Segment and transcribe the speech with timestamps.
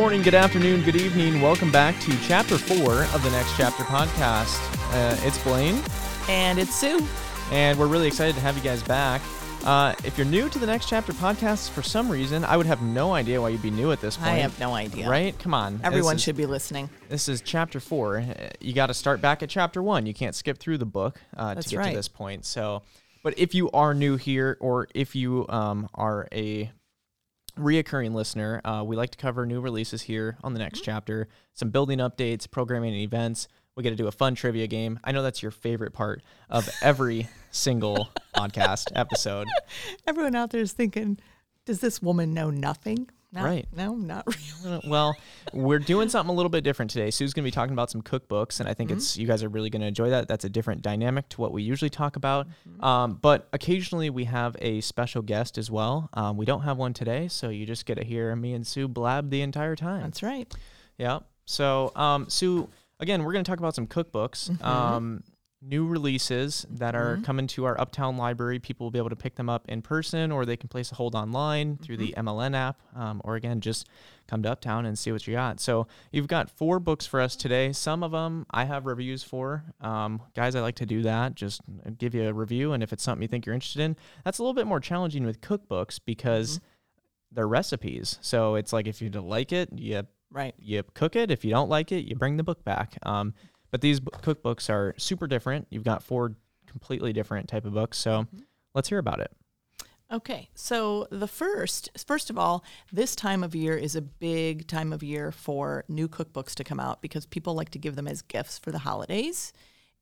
[0.00, 1.42] morning, good afternoon, good evening.
[1.42, 4.56] Welcome back to chapter four of the Next Chapter podcast.
[4.94, 5.78] Uh, it's Blaine,
[6.26, 7.06] And it's Sue.
[7.52, 9.20] and we're really excited to have you guys back.
[9.62, 12.80] Uh, if you're new to the Next Chapter podcast for some reason, I would have
[12.80, 14.30] no idea why you'd be new at this point.
[14.30, 15.06] I have no idea.
[15.06, 15.38] Right?
[15.38, 15.82] Come on.
[15.84, 16.88] Everyone is- should be listening.
[17.10, 18.20] This is chapter four.
[18.20, 20.06] Uh, You got to start back at chapter one.
[20.06, 21.90] You can't skip through the book uh, to get right.
[21.90, 22.46] to this point.
[22.46, 22.84] So,
[23.22, 26.70] but if you are new here, or if you um, are a
[27.58, 30.64] reoccurring listener, uh, we like to cover new releases here on the Mm-hmm.
[30.64, 33.48] next chapter, some building updates, programming and events.
[33.76, 34.98] We get to do a fun trivia game.
[35.04, 39.46] I know that's your favorite part of every single podcast episode.
[40.06, 41.18] Everyone out there is thinking,
[41.66, 43.08] does this woman know nothing?
[43.32, 43.66] No, Right.
[43.72, 44.26] No, not
[44.64, 44.80] really.
[44.88, 45.16] Well,
[45.52, 47.10] we're doing something a little bit different today.
[47.10, 48.76] Sue's going to be talking about some cookbooks, and I Mm-hmm.
[48.78, 50.26] think it's you guys are really going to enjoy that.
[50.26, 52.48] That's a different dynamic to what we usually talk about.
[52.68, 52.84] Mm-hmm.
[52.84, 56.08] Um, but occasionally we have a special guest as well.
[56.14, 58.88] Um, we don't have one today, so you just get to hear me and Sue
[58.88, 60.02] blab the entire time.
[60.02, 60.52] That's right.
[60.98, 61.20] Yeah.
[61.44, 64.50] So, um, Sue, again, we're going to talk about some cookbooks.
[64.50, 64.64] Mm-hmm.
[65.62, 68.58] New releases that are coming to our Uptown library.
[68.58, 70.94] People will be able to pick them up in person, or they can place a
[70.94, 72.28] hold online through the Mm-hmm.
[72.28, 73.86] MLN app, um, or again, just
[74.26, 75.60] come to Uptown and see what you got.
[75.60, 77.72] So, you've got four books for us today.
[77.72, 79.64] Some of them I have reviews for.
[79.82, 81.34] Um, guys, I like to do that.
[81.34, 81.60] Just
[81.98, 84.42] give you a review, and if it's something you think you're interested in, that's a
[84.42, 86.58] little bit more challenging with cookbooks because
[87.32, 88.18] they're recipes.
[88.22, 90.54] So, it's like if you like it, you Right.
[90.58, 91.30] you cook it.
[91.30, 92.96] If you don't like it, you bring the book back.
[93.02, 93.34] Um,
[93.70, 95.66] but these b- cookbooks are super different.
[95.70, 97.98] You've got four completely different type of books.
[97.98, 98.26] So
[98.74, 99.32] let's hear about it.
[100.12, 100.48] Okay.
[100.54, 105.02] So the first, first of all, this time of year is a big time of
[105.02, 108.58] year for new cookbooks to come out because people like to give them as gifts
[108.58, 109.52] for the holidays.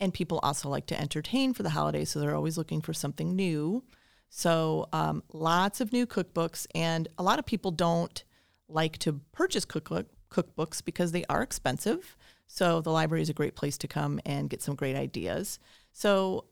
[0.01, 2.11] And people also like to entertain for the holidays.
[2.11, 3.85] So they're always looking for something new.
[4.31, 6.67] So um, lots of new cookbooks.
[6.75, 8.25] And a lot of people don't
[8.69, 12.17] like to purchase cookbook, cookbooks because they are expensive.
[12.49, 15.59] So the library is a great place to come and get some great ideas.
[15.93, 16.47] So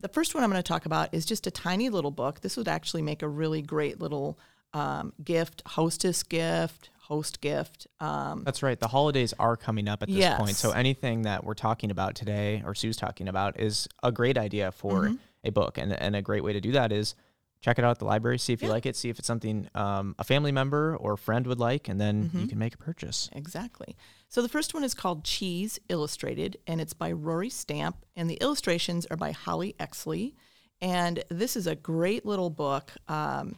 [0.00, 2.40] the first one I'm going to talk about is just a tiny little book.
[2.40, 4.38] This would actually make a really great little
[4.72, 7.86] um, gift, hostess gift, host gift.
[8.00, 8.80] Um, That's right.
[8.80, 10.56] The holidays are coming up at this point.
[10.56, 14.72] So anything that we're talking about today or Sue's talking about is a great idea
[14.72, 15.12] for
[15.44, 15.76] a book.
[15.78, 17.14] And, and a great way to do that is
[17.60, 18.74] check it out at the library, see if you Yeah.
[18.74, 22.00] like it, see if it's something um, a family member or friend would like, and
[22.00, 23.28] then you can make a purchase.
[23.32, 23.94] Exactly.
[24.32, 28.38] So the first one is called Cheese Illustrated, and it's by Rory Stamp, and the
[28.40, 30.32] illustrations are by Holly Exley.
[30.80, 33.56] And this is a great little book um,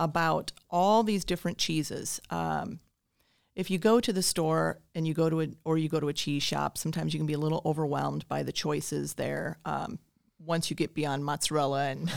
[0.00, 2.20] about all these different cheeses.
[2.28, 2.80] Um,
[3.54, 6.08] if you go to the store and you go to a or you go to
[6.08, 9.58] a cheese shop, sometimes you can be a little overwhelmed by the choices there.
[9.64, 10.00] Um,
[10.44, 12.12] once you get beyond mozzarella and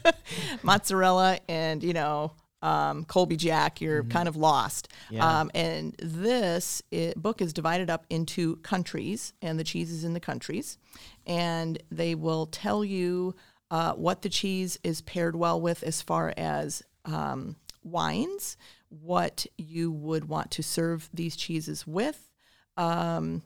[0.62, 4.88] mozzarella and you know um, Colby Jack, you're kind of lost.
[5.10, 5.40] Yeah.
[5.40, 10.14] Um, and this i book is divided up into countries, and the cheese is in
[10.14, 10.78] the countries,
[11.26, 13.34] and they will tell you
[13.70, 18.56] uh, what the cheese is paired well with as far as um, wines,
[18.88, 22.30] what you would want to serve these cheeses with,
[22.76, 23.42] um,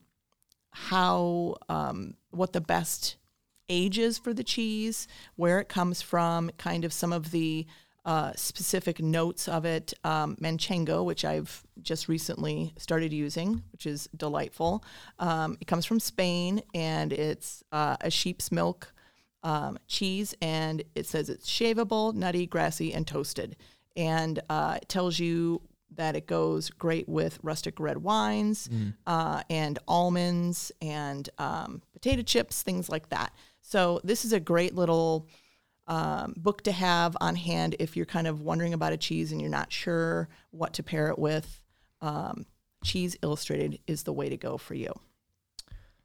[0.71, 3.17] how um, what the best
[3.69, 7.67] age is for the cheese, where it comes from, kind of some of the
[8.07, 9.93] uh, specific notes of it.
[10.05, 14.85] Um, Manchego, which I've just recently started using, which is delightful.
[15.19, 18.93] Um, it comes from Spain and it's uh, a sheep's milk
[19.43, 23.57] um, cheese, and it says it's shavable, nutty, grassy, and toasted.
[23.97, 25.63] And uh, it tells you
[25.95, 28.69] that it goes great with rustic red wines
[29.07, 33.33] uh, and almonds and um, potato chips, things like that.
[33.63, 35.29] So this is a great little
[35.87, 39.41] um, book to have on hand if you're kind of wondering about a cheese and
[39.41, 41.61] you're not sure what to pair it with.
[42.01, 42.47] Um,
[42.85, 44.93] cheese Illustrated is the way to go for you.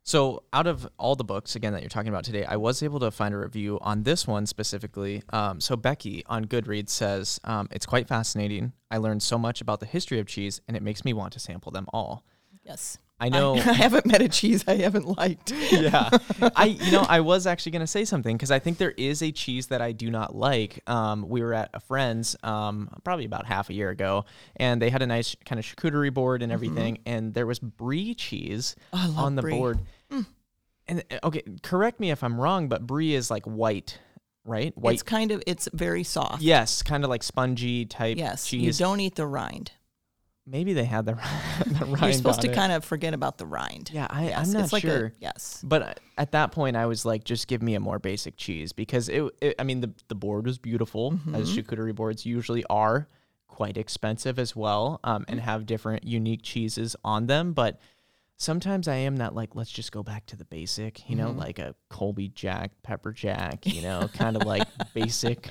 [0.03, 2.99] So, out of all the books again that you're talking about today, I was able
[3.01, 5.21] to find a review on this one specifically.
[5.31, 8.73] Um, so, Becky on Goodreads says um, it's quite fascinating.
[8.89, 11.39] I learned so much about the history of cheese, and it makes me want to
[11.39, 12.23] sample them all.
[12.63, 12.97] Yes.
[13.21, 13.55] I know.
[13.55, 15.51] I, haven't met a cheese I haven't liked.
[15.71, 16.09] yeah,
[16.55, 19.31] I you know I was actually gonna say something because I think there is a
[19.31, 20.81] cheese that I do not like.
[20.89, 24.25] Um, we were at a friend's um, probably about half a year ago,
[24.57, 28.13] and they had a nice kind of charcuterie board and everything, and there was brie
[28.15, 28.95] cheese Mm-hmm.
[28.95, 29.53] I love on the brie.
[29.53, 29.57] Mm.
[29.57, 29.79] board.
[30.87, 33.99] And uh, okay, correct me if I'm wrong, but brie is like white,
[34.43, 34.75] right?
[34.77, 34.93] White.
[34.93, 36.41] It's kind of it's very soft.
[36.41, 38.51] yes, kind of like spongy type Yes.
[38.51, 39.71] You don't eat the rind.
[40.47, 41.13] Maybe they had the,
[41.65, 42.55] the rind You're supposed to it.
[42.55, 43.91] kind of forget about the rind.
[43.93, 45.05] Yeah, I, Yes, I'm not like sure.
[45.07, 45.61] A, yes.
[45.63, 49.07] But at that point, I was like, just give me a more basic cheese because
[49.07, 49.23] it.
[49.41, 51.59] it I mean, the the board was beautiful as Mm-hmm.
[51.59, 53.07] charcuterie boards usually are,
[53.47, 57.53] quite expensive as well um, and have different unique cheeses on them.
[57.53, 57.79] But
[58.37, 61.39] sometimes I am that like, let's just go back to the basic, you know, Mm-hmm.
[61.39, 65.49] like a Colby Jack, Pepper Jack, you know, kind of like basic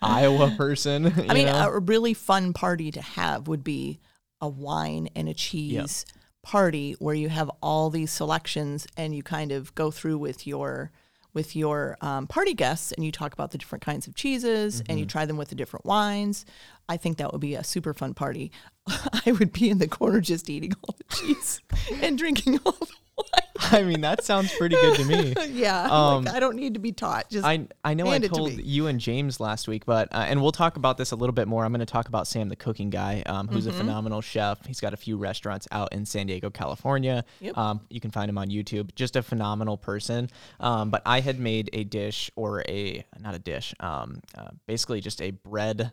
[0.00, 1.06] Iowa person.
[1.28, 1.68] I mean, know?
[1.70, 3.98] a really fun party to have would be
[4.40, 6.04] a wine and a cheese
[6.42, 10.90] party where you have all these selections and you kind of go through with your
[11.34, 14.98] with your um, party guests and you talk about the different kinds of cheeses and
[14.98, 15.10] you Mm-hmm.
[15.10, 16.46] try them with the different wines.
[16.88, 18.50] I think that would be a super fun party.
[19.26, 21.60] I would be in the corner just eating all the cheese
[22.02, 22.94] and drinking all the wine.
[23.70, 25.34] I mean, that sounds pretty good to me.
[25.50, 27.28] yeah, Um, like I don't need to be taught.
[27.28, 28.62] Just I I know I to told me.
[28.62, 31.48] you and James last week, but uh, and we'll talk about this a little bit
[31.48, 31.64] more.
[31.64, 33.74] I'm going to talk about Sam, the cooking guy, um, who's Mm-hmm.
[33.76, 34.64] a phenomenal chef.
[34.64, 37.24] He's got a few restaurants out in San Diego, California.
[37.40, 37.58] Yep.
[37.58, 38.94] Um, you can find him on YouTube.
[38.94, 40.30] Just a phenomenal person.
[40.60, 45.00] Um, but I had made a dish or a not a dish, um, uh, basically
[45.00, 45.92] just a bread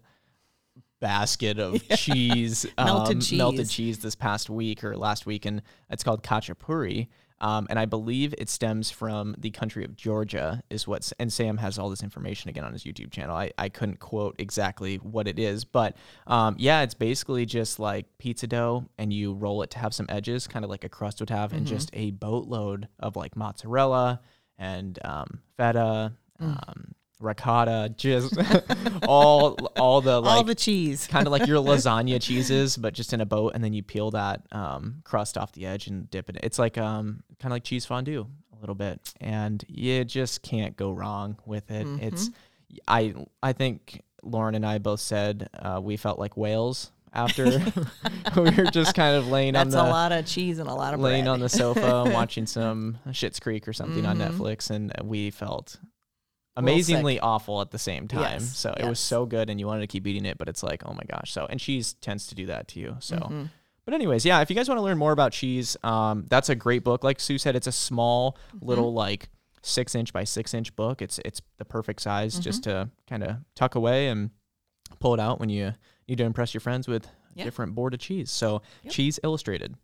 [1.05, 3.71] basket of cheese, Melted um, melted cheese.
[3.71, 7.07] cheese this past week or last week, and it's called khachapuri.
[7.41, 11.11] Um, and I believe it stems from the country of Georgia, is what's.
[11.19, 13.35] And Sam has all this information again on his YouTube channel.
[13.35, 15.97] I, I couldn't quote exactly what it is, but
[16.27, 20.05] um, yeah, it's basically just like pizza dough, and you roll it to have some
[20.07, 21.57] edges, kind of like a crust would have, Mm-hmm.
[21.57, 24.21] and just a boatload of like mozzarella
[24.57, 26.91] and um, feta, Mm.
[27.19, 28.35] Ricotta, just
[29.07, 31.07] all all the like all the cheese.
[31.07, 34.11] kind of like your lasagna cheeses, but just in a boat, and then you peel
[34.11, 36.37] that um, crust off the edge and dip it.
[36.43, 38.25] It's like um, kind of like cheese fondue
[38.55, 41.87] a little bit, and you just can't go wrong with it.
[42.01, 42.29] It's
[42.87, 47.45] I I think Lauren and I both said uh, we felt like whales after
[48.35, 50.73] we were just kind of laying That's on a the lot of cheese and a
[50.73, 51.31] lot of laying bread.
[51.33, 54.41] on the sofa watching some Schitt's Creek or something on Mm-hmm.
[54.41, 55.77] Netflix, and we felt
[56.57, 58.21] amazingly awful at the same time.
[58.41, 60.63] Yes, so it was so good, and you wanted to keep eating it, but it's
[60.63, 61.31] like, oh my gosh.
[61.31, 62.95] So and cheese tends to do that to you.
[62.99, 63.17] So.
[63.17, 63.43] Mm-hmm.
[63.85, 66.55] But anyways, yeah, if you guys want to learn more about cheese, um, that's a
[66.55, 67.03] great book.
[67.03, 68.65] Like Sue said, it's a small Mm-hmm.
[68.65, 69.29] little like
[69.61, 71.03] six inch by six inch book.
[71.03, 72.85] It's it's the perfect size just Mm-hmm.
[72.87, 74.31] to kind of tuck away and
[74.99, 75.73] pull it out when you
[76.07, 77.07] need to impress your friends with
[77.37, 78.31] a different board of cheese.
[78.31, 78.93] So Yep.
[78.93, 79.75] cheese illustrated.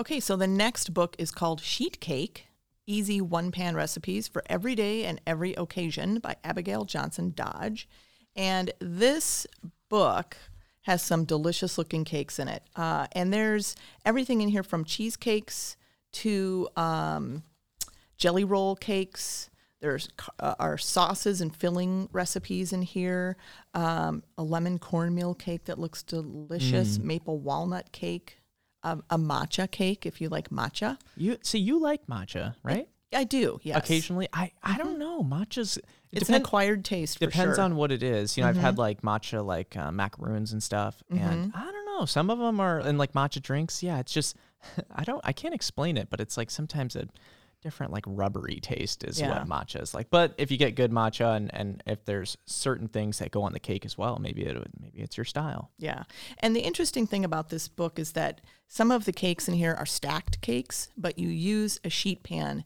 [0.00, 2.46] Okay, so the next book is called Sheet Cake
[2.86, 7.88] Easy One Pan Recipes for Every Day and Every Occasion by Abigail Johnson Dodge.
[8.34, 9.46] And this
[9.88, 10.36] book
[10.82, 12.62] has some delicious looking cakes in it.
[12.74, 15.76] Uh, and there's everything in here from cheesecakes
[16.12, 17.44] to um,
[18.16, 19.48] jelly roll cakes.
[19.80, 20.08] There's
[20.38, 23.36] uh, our sauces and filling recipes in here.
[23.74, 26.98] Um, a lemon cornmeal cake that looks delicious.
[26.98, 28.41] Maple walnut cake.
[28.84, 30.98] Um, a matcha cake if you like matcha.
[31.16, 32.88] You see, you like matcha, right?
[33.14, 33.60] I do.
[33.62, 33.78] Yes.
[33.78, 35.22] Occasionally, I I don't know.
[35.22, 35.84] Matcha's it
[36.22, 37.18] It's an acquired taste.
[37.18, 37.64] For depends sure.
[37.64, 38.36] on what it is.
[38.36, 42.06] You know, I've had like matcha, like uh, macaroons and stuff, and I don't know.
[42.06, 43.82] Some of them are and like matcha drinks.
[43.82, 44.36] Yeah, it's just
[44.94, 47.06] I don't I can't explain it, but it's like sometimes a
[47.62, 49.28] different like rubbery taste is Yeah.
[49.30, 50.10] what matcha is like.
[50.10, 53.52] But if you get good matcha and and if there's certain things that go on
[53.52, 55.70] the cake as well, maybe it would maybe it's your style.
[55.78, 56.02] Yeah.
[56.40, 59.74] And the interesting thing about this book is that some of the cakes in here
[59.74, 62.64] are stacked cakes, but you use a sheet pan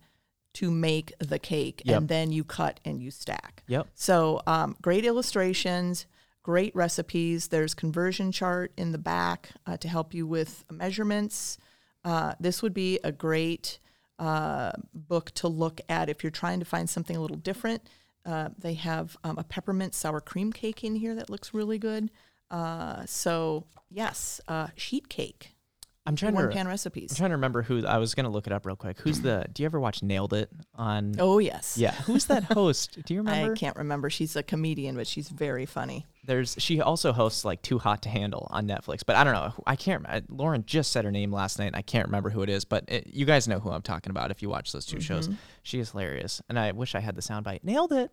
[0.55, 1.97] to make the cake Yep.
[1.99, 3.63] and then you cut and you stack.
[3.69, 3.88] Yep.
[3.95, 6.07] So um, great illustrations,
[6.43, 7.49] great recipes.
[7.49, 11.59] There's conversion chart in the back uh, to help you with measurements.
[12.05, 13.79] Uh, this would be a great
[14.18, 17.82] uh, book to look at if you're trying to find something a little different.
[18.25, 22.11] Uh, they have um, a peppermint sour cream cake in here that looks really good.
[22.50, 25.56] Uh, so yes, uh, sheet cake.
[26.07, 28.53] I'm trying one to pan I'm trying to remember who I was gonna look it
[28.53, 29.01] up real quick.
[29.01, 29.47] Who's the?
[29.53, 31.15] Do you ever watch Nailed It on?
[31.19, 31.77] Oh yes.
[31.77, 32.99] Yeah, who's that host?
[33.05, 33.53] Do you remember?
[33.53, 34.09] I can't remember.
[34.11, 36.07] She's a comedian, but she's very funny.
[36.25, 39.53] There's she also hosts like Too Hot to Handle on Netflix, but I don't know.
[39.67, 40.03] I can't.
[40.03, 40.27] remember.
[40.29, 41.67] Lauren just said her name last night.
[41.67, 44.11] And I can't remember who it is, but it, you guys know who I'm talking
[44.11, 45.29] about if you watch those 2 shows.
[45.29, 45.37] Mm-hmm.
[45.63, 47.65] She is hilarious, and I wish I had the soundbite.
[47.65, 48.11] Nailed it.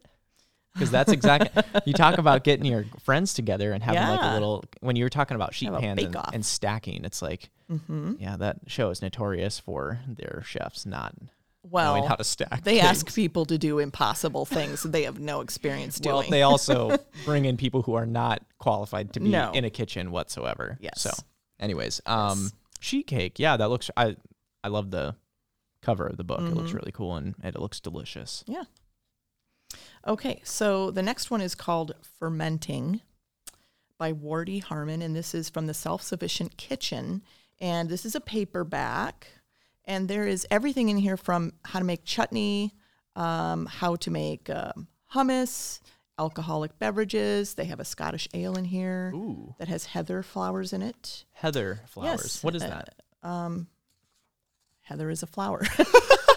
[0.74, 4.64] Because that's exactly you talk about getting your friends together and having like a little.
[4.82, 7.50] When you were talking about sheet pans and, and stacking, it's like,
[8.20, 11.14] yeah, that show is notorious for their chefs not
[11.64, 12.64] Well, knowing how to stack.
[12.64, 16.16] they ask people to do impossible things they have no experience doing.
[16.16, 19.52] Well, they also bring in people who are not qualified to be No.
[19.54, 20.78] in a kitchen whatsoever.
[20.82, 21.02] Yes.
[21.02, 21.12] So,
[21.60, 22.50] anyways, um,
[22.80, 23.38] sheet cake.
[23.40, 23.90] Yeah, that looks.
[23.96, 24.16] I
[24.64, 25.16] I love the
[25.84, 26.40] cover of the book.
[26.40, 26.54] It Mm-hmm.
[26.58, 28.44] looks really cool and it looks delicious.
[28.48, 28.64] yeah.
[30.06, 33.02] Okay, so the next one is called Fermenting
[33.98, 37.22] by Wardeh Harmon, and this is from the Self Sufficient Kitchen.
[37.62, 39.28] And this is a paperback,
[39.86, 42.74] and there is everything in here from how to make chutney,
[43.16, 45.80] um, how to make um, hummus,
[46.20, 47.54] alcoholic beverages.
[47.54, 51.24] They have a Scottish ale in here Ooh, that has heather flowers in it.
[51.32, 52.22] heather flowers.
[52.24, 53.30] Yes, What is uh, that?
[53.30, 53.68] Um,
[54.82, 55.62] heather is a flower.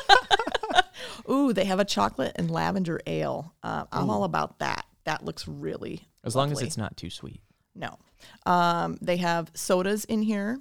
[1.30, 3.54] Ooh, they have a chocolate and lavender ale.
[3.62, 4.86] Uh, I'm all about that.
[5.04, 7.40] That looks really As long as it's not too sweet.
[7.74, 7.98] No.
[8.44, 10.60] Um, they have sodas in here,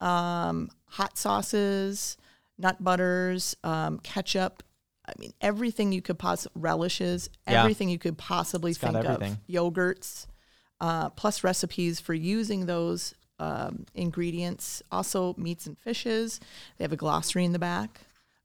[0.00, 2.16] um, hot sauces,
[2.58, 4.62] nut butters, um, ketchup.
[5.06, 7.60] I mean, everything you could possibly relishes, Yeah.
[7.62, 9.38] everything you could possibly got think of.
[9.48, 10.26] Yogurts,
[10.80, 14.82] uh, plus recipes for using those um, ingredients.
[14.92, 16.38] Also, meats and fishes.
[16.78, 18.02] They have a glossary in the back.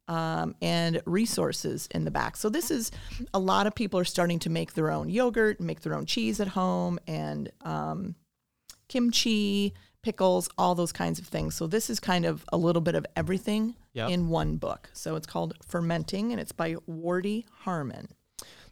[0.10, 2.38] Um, and resources in the back.
[2.38, 2.92] So this is
[3.34, 6.40] a lot of people are starting to make their own yogurt, make their own cheese
[6.40, 8.16] at home, and um,
[8.88, 9.74] kimchi,
[10.04, 11.56] pickles, all those kinds of things.
[11.56, 14.10] So this is kind of a little bit of everything Yep.
[14.12, 14.90] in one book.
[14.94, 18.10] So it's called Fermenting, and it's by Wardeh Harmon.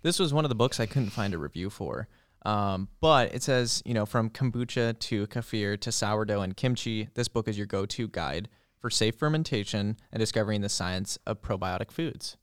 [0.04, 2.08] This was one of the books I couldn't find a review for.
[2.46, 7.28] Um, but it says, you know, from kombucha to kefir to sourdough and kimchi, this
[7.28, 8.48] book is your go to guide
[8.86, 12.38] for safe fermentation and discovering the science of probiotic foods.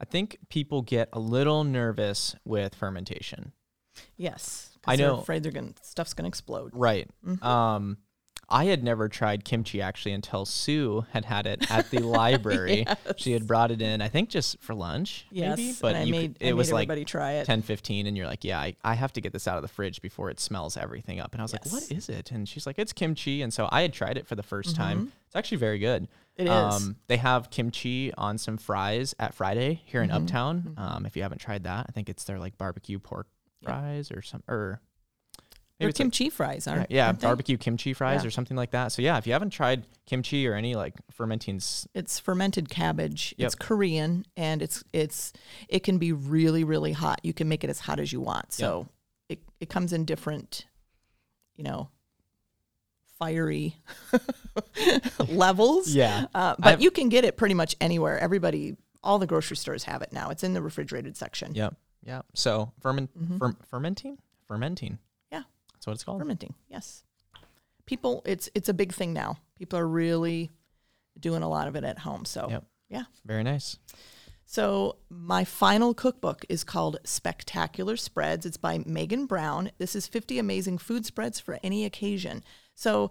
[0.00, 3.52] I think people get a little nervous with fermentation.
[4.16, 5.18] Yes, I they're know.
[5.18, 6.70] afraid they're gonna stuff's gonna explode.
[6.72, 7.10] Right.
[7.22, 7.46] Mm-hmm.
[7.46, 7.98] Um,
[8.50, 12.86] I had never tried kimchi actually until Sue had had it at the library.
[13.16, 15.76] She had brought it in, I think just for lunch, Yes, maybe.
[15.82, 17.44] But I you made could, I it was like try it.
[17.44, 19.68] 10, 15, and you're like, yeah, I, I have to get this out of the
[19.68, 21.32] fridge before it smells everything up.
[21.32, 22.30] And I was like, what is it?
[22.30, 23.42] And she's like, it's kimchi.
[23.42, 25.12] And so I had tried it for the 1st time.
[25.26, 26.04] It's actually very good.
[26.04, 26.12] Mm-hmm.
[26.42, 26.50] It is.
[26.86, 30.10] Um, they have kimchi on some fries at Friday here Mm-hmm.
[30.10, 30.74] in Uptown.
[30.78, 33.26] Um, if you haven't tried that, I think it's their like barbecue pork
[33.62, 34.80] fries or some, or
[35.80, 37.26] It's like- kimchi fries, aren't yeah, aren't they?
[37.28, 38.28] barbecue kimchi fries Yeah.
[38.28, 38.88] or something like that.
[38.92, 41.60] So yeah, if you haven't tried kimchi or any like fermenting,
[41.94, 43.32] It's fermented cabbage.
[43.38, 43.46] Yep.
[43.46, 45.32] It's Korean, and it's it's
[45.68, 47.20] it can be really really hot.
[47.22, 48.52] You can make it as hot as you want.
[48.52, 48.88] So
[49.28, 50.66] it it comes in different,
[51.56, 51.90] you know,
[53.18, 53.76] fiery
[55.28, 55.88] levels.
[55.94, 58.18] yeah, Uh, but have- you can get it pretty much anywhere.
[58.18, 60.30] Everybody, all the grocery stores have it now.
[60.30, 61.54] It's in the refrigerated section.
[61.54, 62.22] yep, Yeah.
[62.34, 63.38] So ferment, Mhm.
[63.38, 64.98] fer- fermenting, fermenting.
[65.88, 66.20] What it's called.
[66.20, 67.02] Fermenting, yes.
[67.86, 69.38] People, it's it's a big thing now.
[69.56, 70.50] People are really
[71.18, 72.24] doing a lot of it at home.
[72.24, 72.64] So Yep.
[72.90, 73.04] yeah.
[73.24, 73.78] Very nice.
[74.44, 78.46] So my final cookbook is called Spectacular Spreads.
[78.46, 79.70] It's by Megan Brown.
[79.78, 82.42] This is 50 amazing food spreads for any occasion.
[82.74, 83.10] So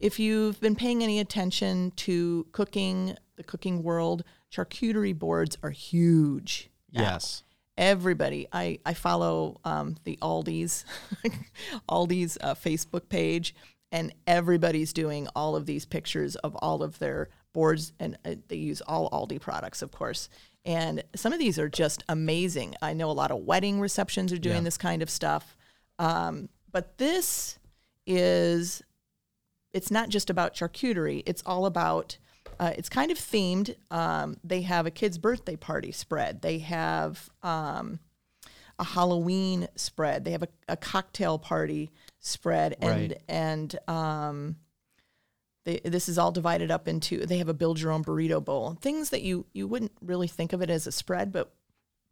[0.00, 6.70] if you've been paying any attention to cooking, the cooking world, charcuterie boards are huge.
[6.92, 7.02] now.
[7.02, 7.42] Yes.
[7.76, 10.84] Everybody, I, I follow um, the Aldi's,
[11.88, 13.54] Aldi's uh, Facebook page,
[13.90, 18.56] and everybody's doing all of these pictures of all of their boards, and uh, they
[18.56, 20.28] use all Aldi products, of course.
[20.64, 22.74] And some of these are just amazing.
[22.80, 24.62] I know a lot of wedding receptions are doing Yeah.
[24.62, 25.56] this kind of stuff,
[25.98, 27.58] um, but this
[28.06, 28.82] is
[29.72, 31.22] it's not just about charcuterie.
[31.26, 32.18] It's all about.
[32.60, 33.74] Uh, it's kind of themed.
[33.90, 36.42] Um, they have a kid's birthday party spread.
[36.42, 37.98] They have um,
[38.78, 40.24] a Halloween spread.
[40.24, 43.22] They have a, a cocktail party spread, and Right.
[43.28, 44.56] and um,
[45.64, 47.24] they, this is all divided up into.
[47.26, 48.76] They have a build your own burrito bowl.
[48.80, 51.52] Things that you you wouldn't really think of it as a spread, but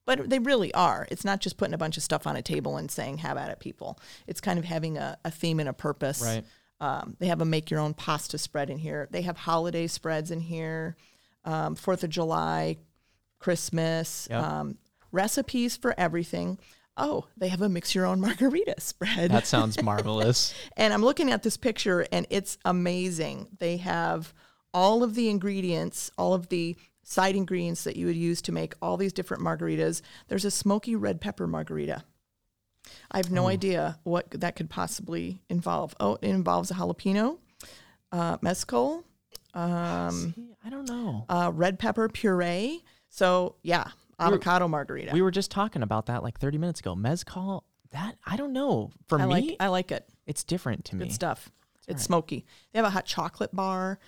[0.04, 1.06] but they really are.
[1.10, 3.50] It's not just putting a bunch of stuff on a table and saying "Have at
[3.50, 6.20] it, people." It's kind of having a, a theme and a purpose.
[6.22, 6.44] Right.
[6.82, 9.06] Um, they have a make your own pasta spread in here.
[9.12, 10.96] They have holiday spreads in here,
[11.44, 12.76] um, Fourth of July,
[13.38, 14.42] Christmas, Yep.
[14.42, 14.78] um,
[15.12, 16.58] recipes for everything.
[16.96, 19.30] Oh, they have a mix your own margarita spread.
[19.30, 20.52] That sounds marvelous.
[20.76, 23.46] And I'm looking at this picture and it's amazing.
[23.60, 24.34] They have
[24.74, 28.74] all of the ingredients, all of the side ingredients that you would use to make
[28.82, 30.02] all these different margaritas.
[30.26, 32.02] There's a smoky red pepper margarita.
[33.10, 35.94] I have no idea what that could possibly involve.
[36.00, 37.38] Oh, it involves a jalapeno,
[38.10, 39.04] uh, mezcal,
[39.54, 41.24] um, See, I don't know.
[41.28, 42.82] uh, red pepper puree.
[43.08, 45.12] So, yeah, avocado margarita.
[45.12, 46.94] We were just talking about that like 30 minutes ago.
[46.94, 48.90] Mezcal, that I don't know.
[49.08, 50.08] For I me, like I like it.
[50.26, 51.06] it's different to me.
[51.06, 51.50] Good stuff.
[51.88, 52.00] It's right.
[52.00, 52.46] smoky.
[52.72, 53.98] They have a hot chocolate bar,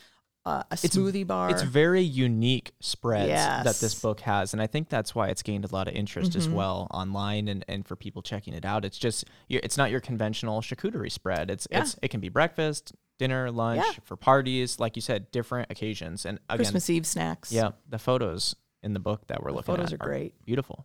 [0.46, 1.50] uh, a smoothie bar.
[1.50, 3.30] It's very unique spreads
[3.64, 6.34] that this book has, and I think that's why it's gained a lot of interest
[6.36, 6.54] as Mm-hmm.
[6.56, 8.84] well online and, and for people checking it out.
[8.84, 11.50] It's just it's not your conventional charcuterie spread.
[11.50, 11.80] It's Yeah.
[11.80, 13.92] it's it can be breakfast, dinner, lunch Yeah.
[14.04, 16.26] for parties, like you said, different occasions.
[16.26, 17.50] And again, Christmas Eve snacks.
[17.50, 20.34] yeah, the photos in the book that we're The looking photos at are great.
[20.44, 20.84] beautiful.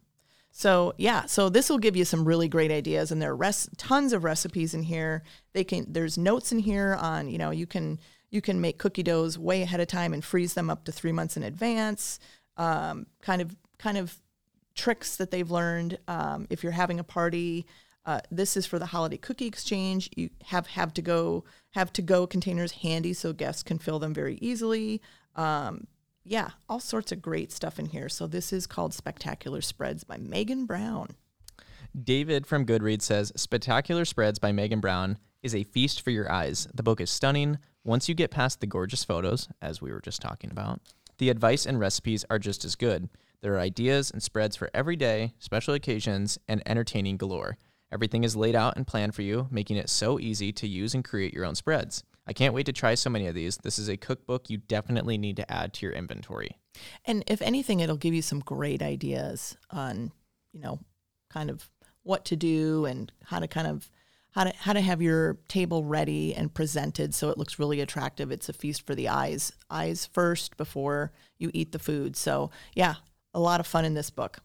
[0.51, 3.69] So yeah, so this will give you some really great ideas, and there are res-
[3.77, 5.23] tons of recipes in here.
[5.53, 9.03] They can there's notes in here on you know you can you can make cookie
[9.03, 12.19] doughs way ahead of time and freeze them up to three months in advance.
[12.57, 14.17] Um, kind of kind of
[14.75, 15.97] tricks that they've learned.
[16.07, 17.65] Um, if you're having a party,
[18.05, 20.09] uh, this is for the holiday cookie exchange.
[20.15, 24.13] You have have to go have to go containers handy so guests can fill them
[24.13, 25.01] very easily.
[25.35, 25.87] Um,
[26.23, 28.09] yeah, all sorts of great stuff in here.
[28.09, 31.09] So this is called Spectacular Spreads by Megan Brown.
[32.03, 36.67] David from Goodreads says Spectacular Spreads by Megan Brown is a feast for your eyes.
[36.73, 37.57] The book is stunning.
[37.89, 40.79] Once you get past the gorgeous photos, as we were just talking about,
[41.17, 43.09] the advice and recipes are just as good.
[43.41, 47.57] There are ideas and spreads for every day, special occasions, and entertaining galore.
[47.91, 51.03] Everything is laid out and planned for you, making it so easy to use and
[51.03, 52.03] create your own spreads.
[52.27, 53.57] I can't wait to try so many of these.
[53.57, 56.57] This is a cookbook you definitely need to add to your inventory.
[57.05, 60.11] And if anything, it'll give you some great ideas on,
[60.53, 60.77] you know,
[61.31, 61.67] kind of
[62.03, 63.89] what to do and how to kind of
[64.31, 68.31] how to how to have your table ready and presented so it looks really attractive.
[68.31, 69.51] It's a feast for the eyes.
[69.69, 72.15] Eyes first before you eat the food.
[72.15, 72.95] So yeah,
[73.33, 74.39] a lot of fun in this book.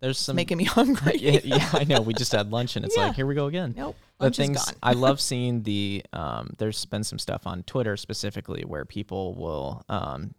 [0.00, 1.18] There's some Making me hungry.
[1.18, 2.00] yeah, yeah, I know.
[2.00, 3.08] We just had lunch and it's Yeah.
[3.08, 3.74] like, here we go again.
[3.76, 3.96] Nope.
[4.18, 4.74] the Lunch things gone.
[4.82, 9.84] I love seeing the um, there's been some stuff on Twitter specifically where people will
[9.90, 10.34] um,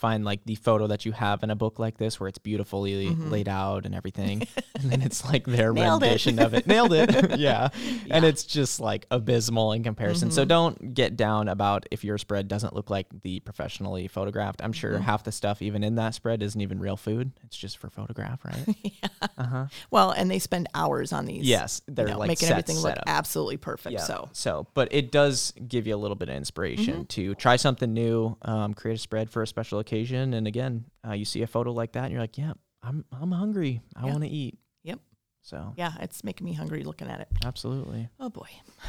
[0.00, 3.10] find like the photo that you have in a book like this where it's beautifully
[3.10, 4.42] laid out and everything
[4.80, 5.78] and then it's like their Mm-hmm.
[5.78, 5.90] It.
[6.06, 7.68] rendition of it nailed it yeah.
[8.10, 10.34] and it's just like abysmal in comparison Mm-hmm.
[10.36, 14.70] so don't get down about if your spread doesn't look like the professionally photographed i'm
[14.72, 14.80] Mm-hmm.
[14.80, 17.90] sure half the stuff even in that spread isn't even real food it's just for
[17.90, 19.08] photograph right Yeah.
[19.38, 19.66] Uh-huh.
[19.90, 21.44] Well, and they spend hours on these.
[21.44, 23.04] yes they're know, like making set everything look setup.
[23.06, 23.92] absolutely perfect.
[23.92, 24.00] Yeah.
[24.00, 27.02] So so, but it does give you a little bit of inspiration Mm-hmm.
[27.04, 31.12] to try something new, um, create a spread for a special occasion, and again, uh,
[31.12, 33.80] you see a photo like that, and you're like, "Yeah, I'm I'm hungry.
[33.96, 34.12] I Yeah.
[34.12, 35.00] want to eat." Yep.
[35.42, 37.28] So, yeah, it's making me hungry looking at it.
[37.44, 38.08] absolutely.
[38.18, 38.48] Oh boy.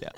[0.00, 0.10] yeah.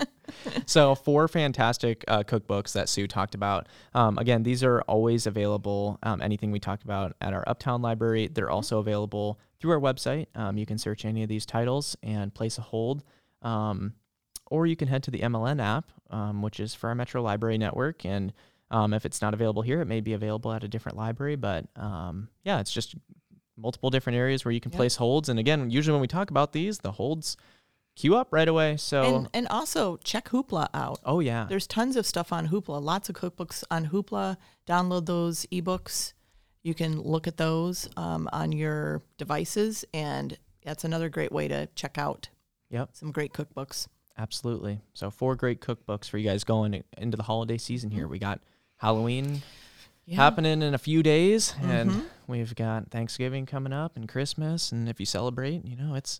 [0.66, 3.66] So four fantastic uh, cookbooks that Sue talked about.
[3.94, 5.98] Um, again, these are always available.
[6.02, 10.26] Um, anything we talked about at our Uptown Library, they're also available through our website.
[10.34, 13.02] Um, you can search any of these titles and place a hold.
[13.42, 13.94] Um,
[14.50, 17.56] or you can head to the MLN app, um, which is for our Metro Library
[17.58, 18.04] Network.
[18.04, 18.32] And
[18.72, 21.36] um, if it's not available here, it may be available at a different library.
[21.36, 22.94] But um, yeah, it's just
[23.56, 24.76] multiple different areas where you can Yep.
[24.78, 25.28] place holds.
[25.28, 27.36] And again, usually when we talk about these, the holds
[27.94, 28.76] queue up right away.
[28.78, 30.98] So, And and also check Hoopla out.
[31.04, 34.38] oh yeah, There's tons of stuff on Hoopla, lots of cookbooks on Hoopla.
[34.66, 36.14] Download those ebooks.
[36.62, 41.66] You can look at those um, on your devices, and that's another great way to
[41.74, 42.30] check out
[42.70, 42.90] Yep.
[42.94, 43.88] some great cookbooks.
[44.16, 44.80] Absolutely.
[44.94, 48.06] So four great cookbooks for you guys going into the holiday season here.
[48.08, 48.40] We got
[48.82, 49.42] Halloween
[50.06, 50.16] Yeah.
[50.16, 52.10] happening in a few days and Mhm.
[52.26, 56.18] we've got Thanksgiving coming up and Christmas and if you celebrate, you know, it's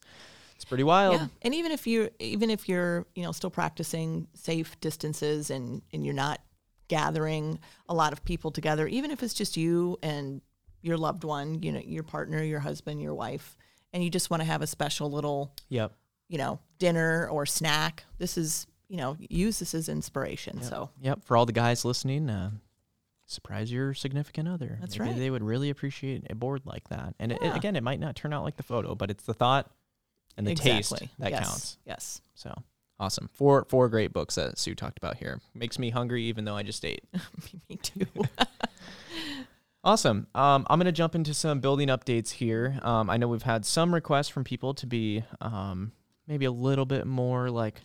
[0.54, 1.14] it's pretty wild.
[1.16, 5.82] Yeah, and even if you're even if you're you know still practicing safe distances and
[5.92, 6.40] and you're not
[6.86, 10.40] gathering a lot of people together, even if it's just you and
[10.82, 13.56] your loved one, you know, your partner, your husband, your wife,
[13.92, 15.92] and you just want to have a special little Yep.
[16.28, 20.62] you know dinner or snack, this is you know use this as inspiration.
[20.62, 21.24] So Yep.
[21.24, 22.50] For all the guys listening, uh,
[23.24, 24.76] surprise your significant other.
[24.82, 25.18] That's Maybe right.
[25.18, 27.14] They would really appreciate a board like that.
[27.18, 29.32] And it, it- again, it might not turn out like the photo, but it's the
[29.32, 29.70] thought
[30.36, 31.42] and the taste that yes.
[31.42, 31.78] counts.
[31.86, 32.54] Yes, So
[33.00, 33.30] awesome.
[33.32, 35.40] Four four great books that Sue talked about here.
[35.54, 37.02] Makes me hungry even though I just ate.
[37.70, 38.04] me too.
[39.84, 40.28] Awesome.
[40.32, 42.78] Um, I'm going to jump into some building updates here.
[42.82, 45.90] Um, I know we've had some requests from people to be um,
[46.28, 47.80] maybe a little bit more like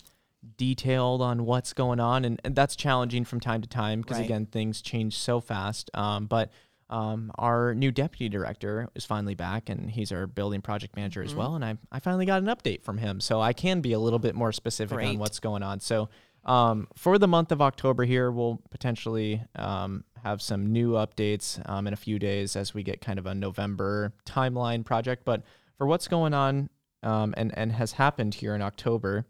[0.56, 4.26] detailed on what's going on, and, and that's challenging from time to time because Right.
[4.26, 5.90] again things change so fast.
[5.94, 6.52] Um, but
[6.90, 11.34] um, our new deputy director is finally back, and he's our building project manager as
[11.34, 11.38] Mhm.
[11.38, 11.56] well.
[11.56, 14.20] And I I finally got an update from him, so I can be a little
[14.20, 15.80] bit more specific on what's going on.
[15.82, 16.08] So
[16.46, 21.88] um, for the month of October here, we'll potentially um, have some new updates um,
[21.88, 25.26] in a few days as we get kind of a November timeline project.
[25.26, 25.44] But
[25.78, 26.70] for what's going on
[27.04, 29.26] um, and, and has happened here in October,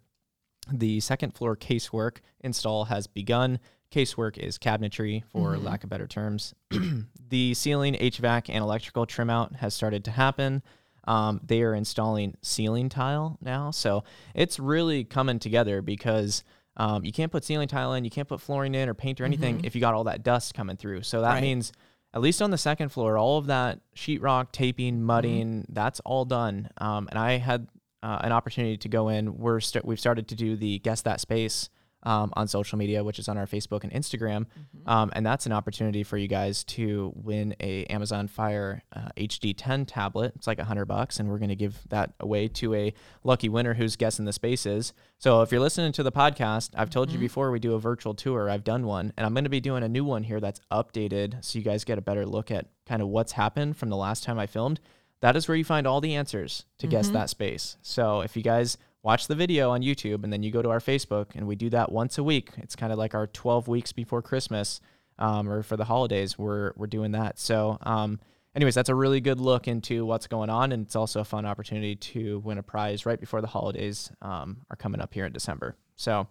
[0.71, 3.59] the second floor casework install has begun.
[3.91, 5.63] Casework is cabinetry, for Mhm.
[5.63, 6.53] lack of better terms.
[7.29, 10.61] the ceiling, HVAC, and electrical trim out has started to happen.
[11.05, 13.71] Um, they are installing ceiling tile now.
[13.71, 14.03] So
[14.35, 16.43] it's really coming together because
[16.79, 19.25] um, you can't put ceiling tile in, you can't put flooring in or paint or
[19.25, 19.65] anything Mhm.
[19.65, 21.01] if you got all that dust coming through.
[21.03, 21.41] So that Right.
[21.41, 21.71] means,
[22.13, 25.03] at least on the second floor, all of that sheetrock, taping, Mm-hmm.
[25.05, 26.69] mudding, that's all done.
[26.77, 27.67] Um, and I had
[28.07, 29.37] uh, an opportunity to go in.
[29.37, 31.69] We're st- we've started to do the guess that space
[32.03, 34.89] um, on social media, which is on our Facebook and Instagram, Mm-hmm.
[34.89, 39.85] um, and that's an opportunity for you guys to win a Amazon Fire uh, HD10
[39.87, 40.31] tablet.
[40.35, 42.93] It's like a hundred bucks, and we're going to give that away to a
[43.23, 44.93] lucky winner who's guessing the spaces.
[45.17, 47.15] So if you're listening to the podcast, I've told Mm-hmm.
[47.15, 48.49] you before we do a virtual tour.
[48.49, 51.43] I've done one, and I'm going to be doing a new one here that's updated,
[51.43, 54.23] so you guys get a better look at kind of what's happened from the last
[54.23, 54.79] time I filmed.
[55.21, 57.77] That is where you find all the answers to guess that space.
[57.81, 60.79] So if you guys watch the video on YouTube and then you go to our
[60.79, 63.91] Facebook and we do that once a week, it's kind of like our 12 weeks
[63.91, 64.79] before Christmas
[65.17, 66.37] um, or for the holidays.
[66.37, 67.39] We're we're doing that.
[67.39, 67.77] So.
[67.81, 68.19] Um,
[68.57, 71.45] anyways, that's a really good look into what's going on, and it's also a fun
[71.45, 75.31] opportunity to win a prize right before the holidays um, are coming up here in
[75.31, 75.77] December.
[75.95, 76.27] So,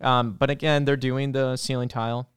[0.00, 2.28] um, but again, they're doing the ceiling tile,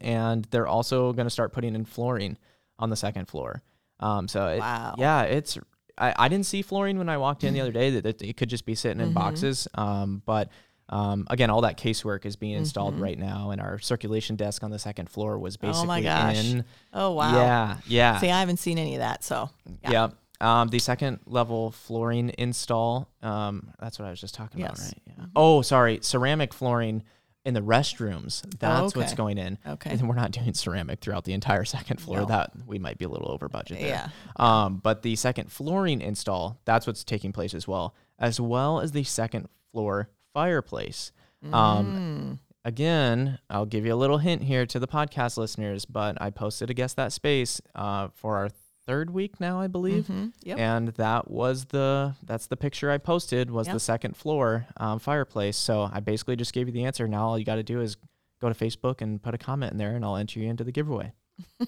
[0.00, 2.38] and they're also going to start putting in flooring
[2.78, 3.62] on the second floor.
[4.00, 4.94] Um, so, it- Wow.
[4.98, 5.58] yeah, it's.
[5.98, 7.90] I, I didn't see flooring when I walked in the other day.
[7.90, 9.14] That it, it could just be sitting in Mm-hmm.
[9.14, 9.68] boxes.
[9.74, 10.48] Um, but
[10.88, 13.02] um, again, all that casework is being installed Mm-hmm.
[13.02, 16.44] right now, and our circulation desk on the second floor was basically Oh my gosh.
[16.52, 16.64] in.
[16.94, 17.34] Oh wow.
[17.36, 18.18] Yeah, yeah.
[18.18, 19.22] See, I haven't seen any of that.
[19.22, 19.50] So
[19.84, 19.90] yeah.
[19.90, 20.08] Yeah.
[20.42, 23.10] Um, the second level flooring install.
[23.22, 24.94] Um, that's what I was just talking about, right?
[25.06, 25.26] Yeah.
[25.36, 27.02] Oh, sorry, ceramic flooring
[27.50, 28.42] in the restrooms.
[28.60, 29.16] That's what's okay.
[29.16, 29.58] going in.
[29.66, 29.90] Okay.
[29.90, 32.20] And we're not doing ceramic throughout the entire second floor.
[32.20, 32.26] No.
[32.26, 33.88] That we might be a little over budget there.
[33.88, 34.08] Yeah.
[34.36, 38.92] Um, but the second flooring install, that's what's taking place as well, as well as
[38.92, 41.12] the second floor fireplace.
[41.52, 46.30] Um, again, I'll give you a little hint here to the podcast listeners, but I
[46.30, 48.50] posted a guess that space uh, for our
[48.90, 50.06] third week now, I believe.
[50.06, 50.32] Mhm.
[50.42, 50.58] Yep.
[50.58, 53.74] And that was the that's the picture I posted was Yep.
[53.74, 55.56] the second floor um, fireplace.
[55.56, 57.06] So I basically just gave you the answer.
[57.08, 57.96] Now all you got to do is
[58.40, 60.72] go to Facebook and put a comment in there, and I'll enter you into the
[60.72, 61.12] giveaway.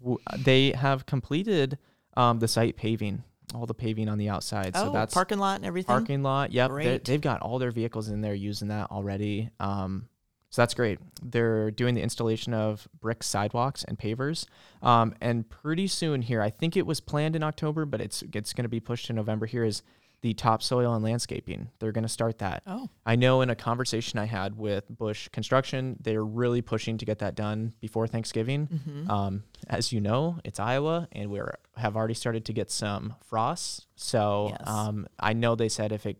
[0.00, 1.78] W- they have completed
[2.16, 3.22] um, the site paving,
[3.54, 4.72] all the paving on the outside.
[4.74, 5.86] oh, so that's parking lot and everything.
[5.88, 6.52] parking lot.
[6.52, 9.50] Yep, They, they've got all their vehicles in there using that already.
[9.60, 10.08] Um,
[10.50, 10.98] so that's great.
[11.22, 14.46] They're doing the installation of brick sidewalks and pavers,
[14.82, 18.52] um, and pretty soon here, I think it was planned in October, but it's it's
[18.52, 19.46] going to be pushed to November.
[19.46, 19.82] Here is
[20.22, 21.68] the topsoil and landscaping.
[21.78, 22.62] They're going to start that.
[22.66, 27.04] Oh, I know in a conversation I had with Bush Construction, they're really pushing to
[27.04, 28.66] get that done before Thanksgiving.
[28.66, 29.10] Mm-hmm.
[29.10, 31.40] Um, as you know, it's Iowa, and we
[31.76, 33.86] have already started to get some frosts.
[33.96, 34.62] So Yes.
[34.66, 36.16] um, I know they said if it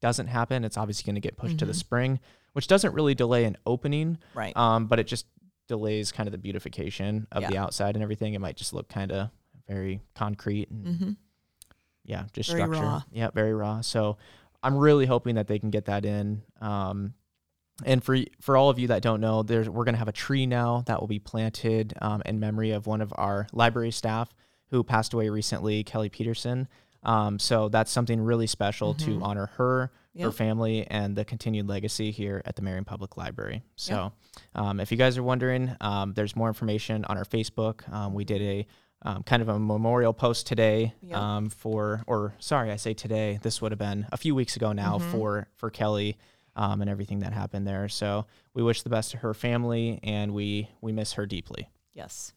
[0.00, 1.76] doesn't happen, it's obviously going to get pushed to the Mhm.
[1.76, 2.20] spring,
[2.54, 4.56] which doesn't really delay an opening, right.
[4.56, 5.26] um, but it just
[5.68, 8.34] delays kind of the beautification of the outside and everything.
[8.34, 9.28] It might just look kind of
[9.68, 11.10] very concrete and mm-hmm.
[12.04, 12.82] yeah, just Very structure.
[12.82, 13.02] raw.
[13.12, 13.80] Yeah, very raw.
[13.80, 14.18] So
[14.62, 16.42] I'm really hoping that they can get that in.
[16.60, 17.14] Um,
[17.84, 20.46] and for for all of you that don't know, there's we're gonna have a tree
[20.46, 24.32] now that will be planted um, in memory of one of our library staff
[24.70, 26.68] who passed away recently, Kelly Peterson.
[27.02, 29.22] Um, so that's something really special to Mhm.
[29.22, 33.62] honor her, her family, and the continued legacy here at the Marion Public Library.
[33.76, 34.12] So,
[34.54, 37.90] um, if you guys are wondering, um, there's more information on our Facebook.
[37.92, 38.66] Um, we did a
[39.06, 41.18] um, kind of a memorial post today Yep.
[41.18, 43.38] um, for, or sorry, I say today.
[43.42, 45.10] This would have been a few weeks ago now Mhm.
[45.10, 46.16] for for Kelly
[46.56, 47.88] um, and everything that happened there.
[47.90, 48.24] So
[48.54, 51.68] we wish the best to her family, and we we miss her deeply.
[51.92, 52.32] Yes.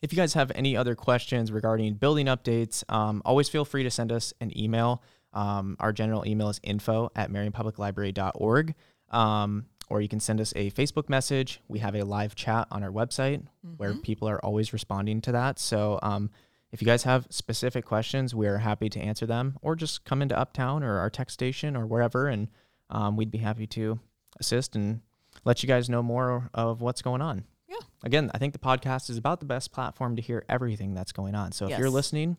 [0.00, 3.90] If you guys have any other questions regarding building updates, um, always feel free to
[3.90, 5.02] send us an email.
[5.32, 8.74] Um, our general email is info at marionpubliclibrary.org.
[9.10, 11.60] Um, or you can send us a Facebook message.
[11.66, 13.42] We have a live chat on our website
[13.78, 14.02] where Mhm.
[14.02, 15.58] people are always responding to that.
[15.58, 16.30] So um,
[16.72, 20.20] if you guys have specific questions, we are happy to answer them or just come
[20.20, 22.48] into Uptown or our tech station or wherever, and
[22.90, 23.98] um, we'd be happy to
[24.38, 25.00] assist and
[25.46, 27.44] let you guys know more of what's going on.
[27.66, 27.76] Yeah.
[28.02, 31.34] Again, I think the podcast is about the best platform to hear everything that's going
[31.34, 31.52] on.
[31.52, 32.36] So if you're listening,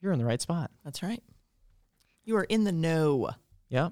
[0.00, 0.70] you're in the right spot.
[0.84, 1.22] That's right.
[2.24, 3.30] You are in the know.
[3.68, 3.90] Yeah.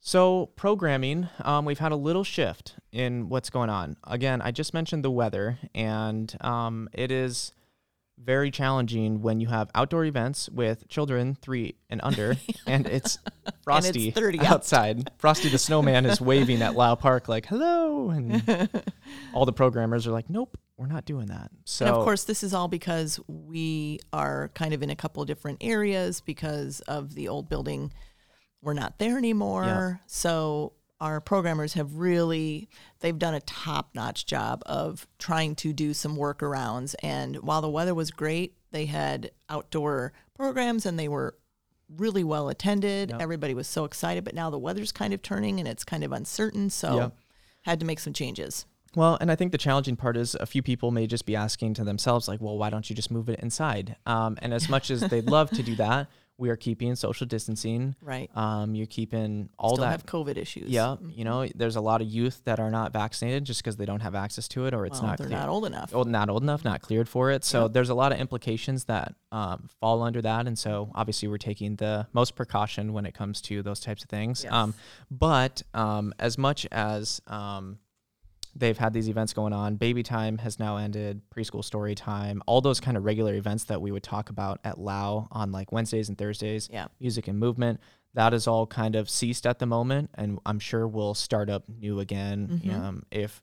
[0.00, 3.96] So programming, um, we've had a little shift in what's going on.
[4.04, 7.52] Again, I just mentioned the weather, and um, it is
[8.18, 13.18] very challenging when you have outdoor events with children three and under, and it's
[13.62, 14.46] frosty 30 out.
[14.46, 15.10] outside.
[15.16, 18.68] Frosty the snowman is waving at Lowe Park like "hello," and
[19.32, 22.42] all the programmers are like, "Nope, we're not doing that." So and of course, this
[22.42, 27.28] is all because we are kind of in a couple different areas because of the
[27.28, 27.92] old building.
[28.62, 30.00] We're not there anymore.
[30.06, 32.68] So our programmers have really
[33.00, 37.94] they've done a top-notch job of trying to do some workarounds and while the weather
[37.94, 41.36] was great, they had outdoor programs and they were
[41.94, 43.10] really well attended.
[43.10, 43.20] Yep.
[43.20, 46.12] Everybody was so excited, but now the weather's kind of turning and it's kind of
[46.12, 47.16] uncertain, so Yep.
[47.62, 48.64] had to make some changes.
[48.96, 51.74] Well, and I think the challenging part is a few people may just be asking
[51.74, 53.96] to themselves, like, well, why don't you just move it inside?
[54.06, 57.94] Um, and as much as they'd love to do that, we are keeping social distancing.
[58.02, 58.28] Right.
[58.36, 59.90] Um, you're keeping all Still that.
[59.92, 60.68] have COVID issues.
[60.68, 63.84] yeah, you know, there's a lot of youth that are not vaccinated just because they
[63.86, 65.94] don't have access to it or it's Well, not they're clear- not old enough.
[65.94, 67.44] old, not old enough, not cleared for it.
[67.44, 67.72] So Yep.
[67.74, 71.76] there's a lot of implications that um, fall under that, and so obviously we're taking
[71.76, 74.42] the most precaution when it comes to those types of things.
[74.42, 74.52] Yes.
[74.52, 74.74] Um,
[75.12, 77.78] but um, as much as um,
[78.56, 79.76] they've had these events going on.
[79.76, 83.80] Baby time has now ended, preschool story time, all those kind of regular events that
[83.82, 86.86] we would talk about at Lowe on like Wednesdays and Thursdays, Yeah.
[87.00, 87.80] music and movement.
[88.14, 91.64] That is all kind of ceased at the moment, and I'm sure we'll start up
[91.68, 92.74] new again Mhm.
[92.74, 93.42] um, if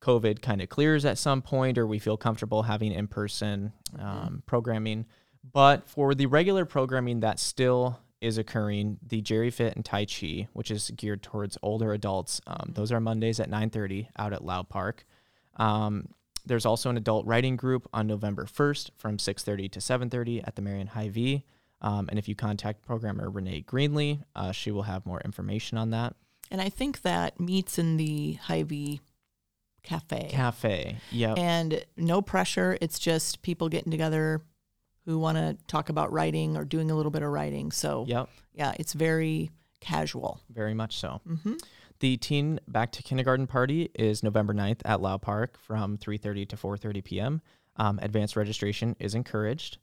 [0.00, 5.06] COVID kind of clears at some point, or we feel comfortable having in-person um, programming.
[5.52, 10.70] But for the regular programming that still is occurring, the Geri-Fit and Tai Chi, which
[10.70, 15.04] is geared towards older adults, um, those are Mondays at 9:30 out at Lowe Park.
[15.56, 16.08] Um,
[16.46, 20.62] there's also an adult writing group on November 1st from 6:30 to 7:30 at the
[20.62, 21.44] Marion Hy-Vee.
[21.80, 25.90] Um, and if you contact programmer Renee Greenlee, uh, she will have more information on
[25.90, 26.14] that.
[26.50, 29.00] And I think that meets in the Hy-Vee
[29.82, 30.28] cafe.
[30.30, 32.78] Cafe, yep, and no pressure.
[32.80, 34.42] It's just people getting together
[35.04, 37.72] who want to talk about writing or doing a little bit of writing.
[37.72, 40.40] So yep, yeah, it's very casual.
[40.48, 41.20] very much so.
[41.28, 41.54] Mm-hmm.
[42.00, 46.56] The teen back to kindergarten party is November 9th at Lowe Park from 3:30 to
[46.56, 47.42] 4:30 p.m.
[47.76, 49.78] Um, advanced registration is encouraged.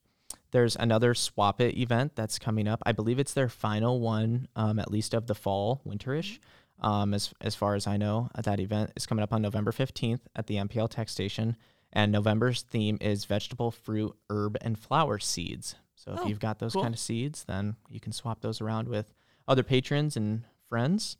[0.51, 2.81] There's another Swap It event that's coming up.
[2.85, 6.39] I believe it's their final one, um, at least of the fall, winterish.
[6.81, 10.21] Um, as as far as I know, that event is coming up on November 15th
[10.35, 11.55] at the MPL Tech Station.
[11.91, 15.75] And November's theme is vegetable, fruit, herb, and flower seeds.
[15.95, 16.83] So if Oh, you've got those cool.
[16.83, 19.11] kind of seeds, then you can swap those around with
[19.47, 21.17] other patrons and friends.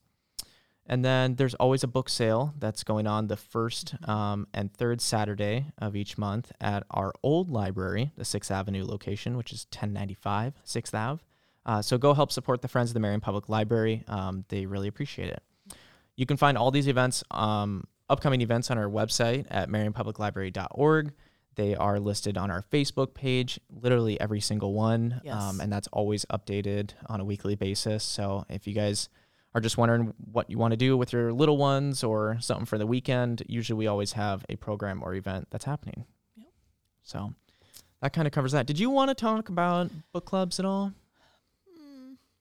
[0.85, 5.01] And then there's always a book sale that's going on the first um, and third
[5.01, 10.53] Saturday of each month at our old library, the 6th Avenue location, which is 1095
[10.65, 11.23] 6th Ave.
[11.65, 14.03] Uh, so go help support the Friends of the Marion Public Library.
[14.07, 15.43] Um, they really appreciate it.
[16.15, 21.13] You can find all these events, um, upcoming events, on our website at marionpubliclibrary.org.
[21.55, 25.19] They are listed on our Facebook page, literally every single one.
[25.23, 25.35] Yes.
[25.35, 28.03] Um, and that's always updated on a weekly basis.
[28.03, 29.09] So if you guys
[29.53, 32.77] are just wondering what you want to do with your little ones or something for
[32.77, 36.05] the weekend, usually we always have a program or event that's happening.
[36.37, 36.47] Yep.
[37.03, 37.33] So
[38.01, 38.65] that kind of covers that.
[38.65, 40.93] Did you want to talk about book clubs at all?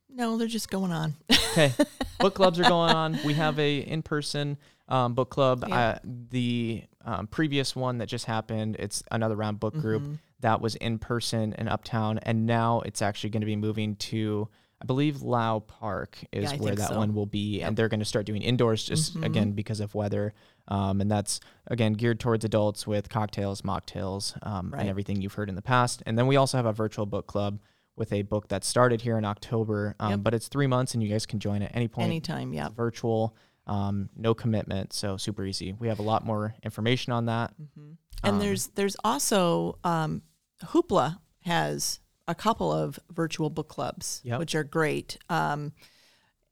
[0.09, 1.15] No, they're just going on.
[1.31, 1.73] Okay,
[2.19, 3.19] book clubs are going on.
[3.25, 5.65] We have a in-person um, book club.
[5.69, 5.77] Yeah.
[5.77, 5.99] Uh,
[6.31, 10.19] the um, previous one that just happened, it's another round book group Mhm.
[10.41, 14.49] that was in person in Uptown, and now it's actually going to be moving to,
[14.81, 16.99] I believe, Lowe Park is Yeah, where that so.
[16.99, 17.69] one will be, Yep.
[17.69, 19.25] and they're going to start doing indoors just Mhm.
[19.25, 20.35] again because of weather,
[20.69, 24.81] um, and that's again geared towards adults with cocktails, mocktails, um, Right.
[24.81, 26.03] and everything you've heard in the past.
[26.07, 27.59] And then we also have a virtual book club
[27.97, 30.21] with a book that started here in October, um, Yep.
[30.23, 32.07] but it's three months, and you guys can join at any point.
[32.07, 32.69] Anytime, yeah.
[32.69, 33.35] Virtual,
[33.69, 35.73] um, no commitment, so super easy.
[35.73, 37.53] We have a lot more information on that.
[37.75, 37.93] hmm
[38.25, 40.23] And Um, there's there's also um,
[40.65, 44.39] Hoopla has a couple of virtual book clubs, Yep.
[44.41, 45.19] which are great.
[45.29, 45.73] Um,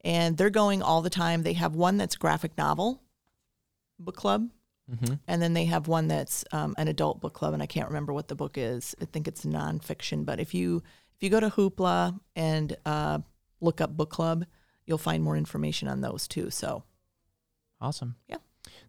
[0.05, 1.42] and they're going all the time.
[1.42, 3.02] They have one that's graphic novel
[3.98, 4.50] book club,
[4.88, 5.14] Mm-hmm.
[5.26, 8.12] and then they have one that's um, an adult book club, and I can't remember
[8.12, 8.94] what the book is.
[9.02, 10.24] I think it's nonfiction.
[10.24, 10.81] But if you
[11.16, 13.18] if you go to Hoopla and uh,
[13.61, 14.44] look up book club,
[14.87, 16.50] you'll find more information on those too.
[16.50, 16.85] So
[17.87, 18.16] Awesome.
[18.29, 18.38] Yeah.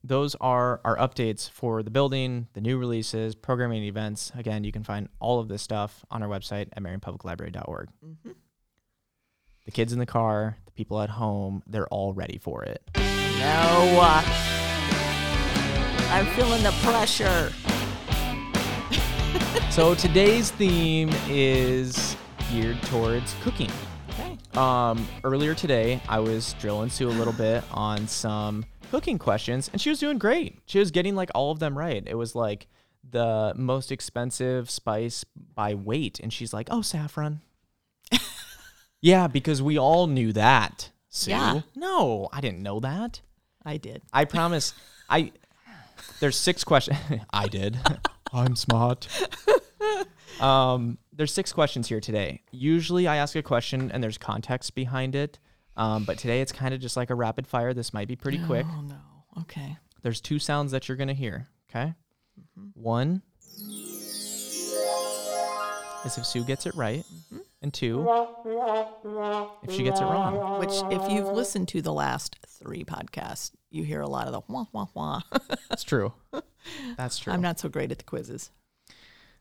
[0.03, 4.31] Those are our updates for the building, the new releases, programming events.
[4.35, 7.89] Again, you can find all of this stuff on our website at marionpubliclibrary.org.
[8.03, 8.33] mhm.
[9.65, 12.81] The kids in the car, the people at home, they're all ready for it.
[12.95, 14.23] no, uh,
[16.09, 17.51] I'm feeling the pressure.
[19.69, 22.17] so today's theme is
[22.49, 23.69] geared towards cooking.
[24.09, 24.37] Okay.
[24.55, 29.81] Um, earlier today, I was drilling Sue a little bit on some cooking questions, and
[29.81, 30.59] she was doing great.
[30.65, 32.03] She was getting like all of them right.
[32.05, 32.67] It was like
[33.09, 35.23] the most expensive spice
[35.55, 37.41] by weight, and she's like, "Oh, saffron."
[39.01, 40.91] yeah, because we all knew that.
[41.09, 41.31] Sue.
[41.31, 41.61] Yeah.
[41.75, 43.21] No, I didn't know that.
[43.65, 44.01] I did.
[44.13, 44.73] I promise.
[45.09, 45.31] I
[46.19, 46.97] there's six questions.
[47.33, 47.77] I did.
[48.33, 49.07] I'm smart.
[50.39, 52.43] Um, there's six questions here today.
[52.51, 55.39] Usually, I ask a question and there's context behind it.
[55.77, 57.73] Um, but today it's kind of just like a rapid fire.
[57.73, 58.65] This might be pretty quick.
[58.69, 58.95] Oh no.
[59.41, 59.77] Okay.
[60.01, 61.47] There's two sounds that you're gonna hear.
[61.69, 61.93] Okay.
[62.73, 63.21] One
[66.05, 67.03] is if Sue gets it right,
[67.61, 68.05] and two
[69.63, 70.59] if she gets it wrong.
[70.59, 74.41] Which, if you've listened to the last three podcasts, you hear a lot of the
[74.47, 75.21] wah wah wah.
[75.69, 76.13] That's true.
[76.97, 77.33] That's true.
[77.33, 78.51] I'm not so great at the quizzes.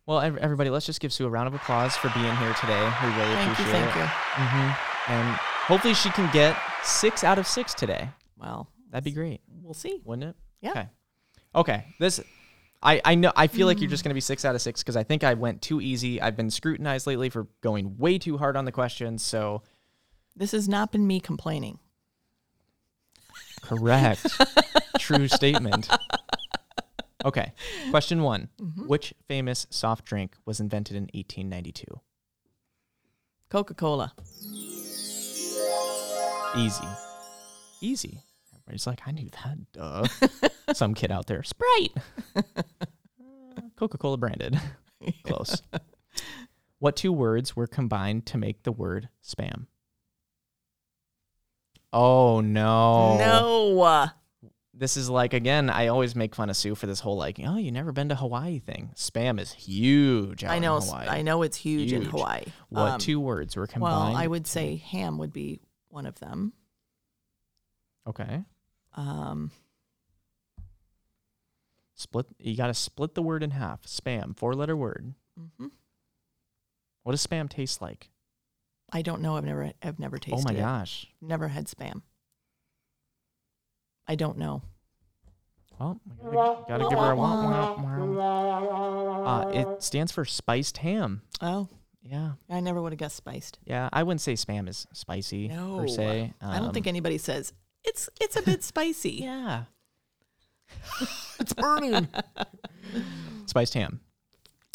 [0.06, 2.92] well, everybody, let's just give Sue a round of applause for being here today.
[3.02, 3.52] We really Thank you.
[3.52, 4.10] appreciate Thank it.
[4.34, 4.58] Thank you.
[4.58, 8.08] hmm And hopefully she can get six out of six today.
[8.38, 10.00] Well, That'd be great, we'll see.
[10.04, 10.36] wouldn't it?
[10.60, 10.70] Yeah.
[10.70, 10.88] Okay.
[11.54, 11.84] Okay.
[11.98, 12.20] This,
[12.82, 14.82] I, I know, I feel like you're just going to be six out of six
[14.82, 16.20] because I think I went too easy.
[16.20, 19.22] I've been scrutinized lately for going way too hard on the questions.
[19.22, 19.62] So,
[20.36, 21.78] This has not been me complaining.
[23.62, 24.26] correct.
[24.98, 25.88] True statement.
[27.24, 27.52] Okay.
[27.90, 28.86] Question one Mm-hmm.
[28.86, 31.84] Which famous soft drink was invented in 1892?
[33.48, 34.12] Coca Cola.
[36.56, 36.84] Easy.
[37.80, 38.20] Easy.
[38.54, 39.72] Everybody's like, I knew that.
[39.72, 40.06] Duh.
[40.74, 41.42] Some kid out there.
[41.42, 41.92] Sprite.
[43.76, 44.58] Coca Cola branded.
[45.24, 45.62] Close.
[46.78, 49.66] What two words were combined to make the word spam?
[51.92, 53.18] Oh, no.
[53.18, 54.10] No.
[54.74, 57.56] This is like, again, I always make fun of Sue for this whole, like, oh,
[57.56, 58.90] you never been to Hawaii thing.
[58.94, 60.80] Spam is huge I know.
[60.92, 62.42] I know it's huge, in Hawaii.
[62.68, 64.12] What Um, two words were combined?
[64.12, 66.52] Well, I would say ham would be one of them.
[68.06, 68.44] Okay.
[68.94, 69.50] Um,
[71.94, 72.26] Split.
[72.38, 73.84] You got to split the word in half.
[73.84, 75.14] Spam, four letter word.
[75.38, 75.70] mhm.
[77.02, 78.10] What does spam taste like?
[78.92, 79.36] I don't know.
[79.36, 79.72] I've never.
[79.82, 80.60] I've never tasted oh my it.
[80.60, 81.06] gosh.
[81.22, 82.02] Never had spam.
[84.06, 84.62] I don't know.
[85.78, 87.74] Well, we gotta, gotta give her a wah,
[88.14, 89.24] wah.
[89.26, 91.22] Uh, it stands for spiced ham.
[91.42, 91.68] Oh,
[92.10, 92.32] Yeah.
[92.48, 93.58] I never would have guessed spiced.
[93.64, 93.88] Yeah.
[93.92, 96.32] I wouldn't say spam is spicy No, per se.
[96.40, 97.52] I don't Um, think anybody says
[97.84, 99.10] it's it's a bit spicy.
[99.22, 99.64] Yeah.
[101.40, 102.08] it's burning.
[103.46, 104.00] spiced ham.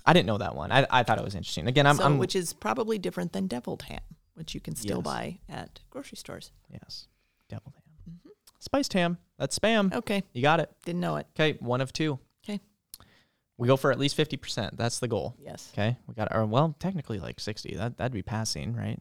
[0.05, 0.71] I didn't know that one.
[0.71, 1.67] I, I thought it was interesting.
[1.67, 3.99] Again, I'm, so, I'm which is probably different than deviled ham,
[4.33, 5.03] which you can still Yes.
[5.05, 6.51] buy at grocery stores.
[6.71, 7.07] yes,
[7.49, 8.29] deviled ham, mm-hmm.
[8.59, 9.17] spiced ham.
[9.37, 9.93] That's spam.
[9.93, 10.71] Okay, You got it.
[10.85, 11.27] didn't know it.
[11.35, 12.19] Okay, one of two.
[13.61, 14.75] We go for at least fifty percent.
[14.75, 15.35] That's the goal.
[15.39, 16.35] Yes, Okay, we got.
[16.35, 17.75] Or well, technically like sixty.
[17.75, 18.99] That that'd be passing, right?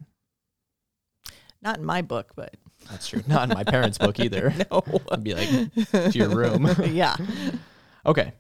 [1.63, 2.57] not in my book, but
[2.91, 3.23] That's true.
[3.27, 4.53] Not in my parents' book either.
[4.71, 4.83] no.
[5.11, 5.49] I'd be like
[5.93, 6.69] to your room.
[6.91, 7.17] yeah,
[8.07, 8.33] Okay.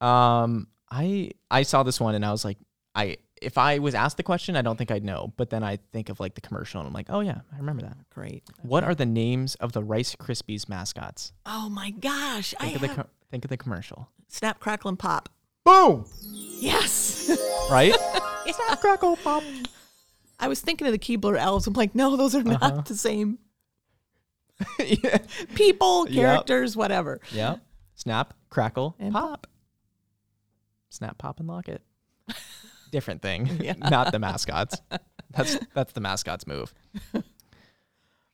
[0.00, 2.58] Um, I I saw this one and I was like,
[2.94, 5.32] I if I was asked the question, I don't think I'd know.
[5.36, 7.82] But then I think of like the commercial and I'm like, oh yeah, I remember
[7.82, 7.96] that.
[8.10, 8.44] great.
[8.62, 11.32] What are the names of the Rice Krispies mascots?
[11.46, 12.54] Oh my gosh!
[12.60, 14.08] I Think of the have co- think of the commercial.
[14.28, 15.28] snap, crackle, and pop.
[15.64, 16.04] Boom!
[16.60, 17.30] Yes.
[17.70, 17.94] Right?
[18.46, 19.42] Snap, crackle, pop.
[20.38, 21.66] I was thinking of the Keebler elves.
[21.66, 22.82] I'm like, no, those are not Uh-huh.
[22.82, 23.38] the same
[24.78, 25.16] yeah.
[25.54, 26.14] people, Yep.
[26.14, 27.20] characters, whatever.
[27.32, 27.56] Yeah.
[27.94, 29.46] Snap, crackle, And pop.
[30.90, 31.80] Snap, pop, and lock it.
[32.92, 33.48] Different thing.
[33.62, 33.72] Yeah.
[33.78, 34.78] Not the mascots.
[35.30, 36.72] That's that's the mascots move.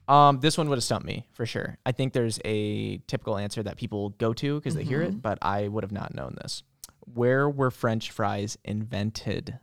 [0.09, 1.79] Um, this one would have stumped me for sure.
[1.87, 5.38] I think there's a typical answer that people go to because they hear it, but
[5.40, 6.64] I would have not known this.
[7.07, 9.59] Where were French fries invented?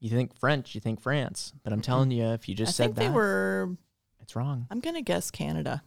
[0.00, 2.84] You think French, you think France, but I'm telling you, if you just I said
[2.84, 3.76] think that, they were.
[4.20, 4.66] it's wrong.
[4.70, 5.82] I'm gonna guess Canada.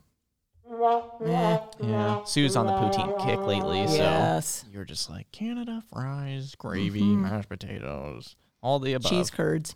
[1.20, 4.41] Yeah, Sue's on the poutine kick lately, so
[4.72, 7.20] you're just like Canada fries, gravy, Mhm.
[7.22, 9.10] mashed potatoes, all the above.
[9.12, 9.76] cheese curds.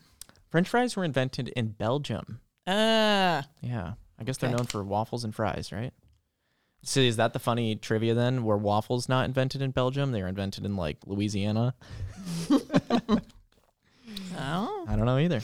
[0.49, 2.41] French fries were invented in Belgium.
[2.67, 4.57] Ah, Yeah, I guess they're Okay.
[4.57, 5.93] known for waffles and fries, right?
[6.87, 8.43] So is that the funny trivia then?
[8.43, 10.11] Were waffles not invented in Belgium?
[10.11, 11.73] They were invented in like Louisiana.
[12.51, 13.19] oh,
[14.87, 15.41] I don't know either.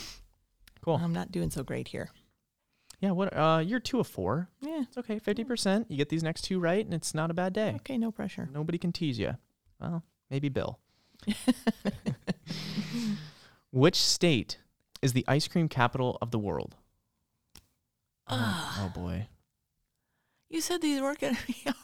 [0.82, 1.00] Cool.
[1.02, 2.12] I'm not doing so great here.
[3.00, 3.12] Yeah.
[3.12, 3.36] What?
[3.36, 4.50] Uh, you're two of four.
[4.62, 4.84] Yeah.
[4.84, 5.18] It's okay.
[5.18, 5.90] Fifty percent.
[5.90, 7.74] You get these next two right, and it's not a bad day.
[7.78, 8.48] Okay, no pressure.
[8.54, 9.36] Nobody can tease you.
[9.80, 10.78] Well, maybe Bill.
[13.72, 14.60] Which state
[15.02, 16.76] is the ice cream capital of the world?
[18.28, 19.28] Oh, oh boy.
[20.52, 21.76] You said these weren't gonna be hard.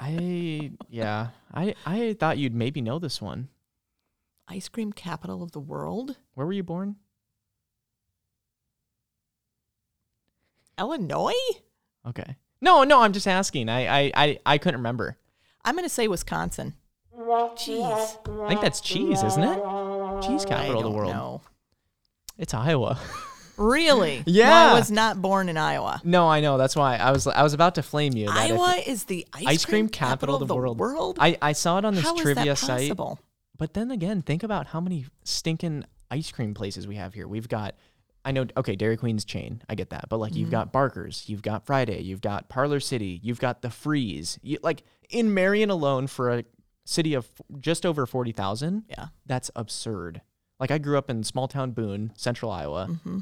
[0.00, 1.28] I yeah.
[1.54, 3.48] I I thought you'd maybe know this one.
[4.48, 6.96] Ice cream capital of the world, Where were you born?
[10.78, 11.32] Illinois.
[12.06, 12.36] Okay.
[12.60, 13.68] No, no, I'm just asking.
[13.68, 15.16] I I I, I couldn't remember.
[15.64, 16.74] I'm gonna say Wisconsin.
[17.16, 19.58] Jeez, I think that's cheese, isn't it?
[20.22, 21.12] Cheese I capital of the world.
[21.12, 21.42] know.
[22.38, 22.98] It's Iowa.
[23.56, 24.22] Really?
[24.26, 24.70] Yeah.
[24.70, 26.00] I was not born in Iowa.
[26.04, 26.58] no, I know.
[26.58, 28.28] That's why I was I was about to flame you.
[28.30, 30.78] Iowa is the ice, ice cream capital of the world.
[30.78, 31.18] world.
[31.20, 32.92] I I saw it on this How is trivia that site.
[33.56, 37.28] But then again, think about how many stinking ice cream places we have here.
[37.28, 37.74] We've got,
[38.24, 40.40] I know, okay, Dairy Queen's chain, I get that, but like Mm-hmm.
[40.40, 44.38] you've got Barker's, you've got Friday, you've got Parlor City, you've got the Freeze.
[44.42, 46.44] You, like in Marion alone, for a
[46.84, 47.28] city of
[47.60, 49.06] just over forty thousand, Yeah.
[49.26, 50.20] that's absurd.
[50.58, 53.20] Like I grew up in small town Boone, Central Iowa, hmm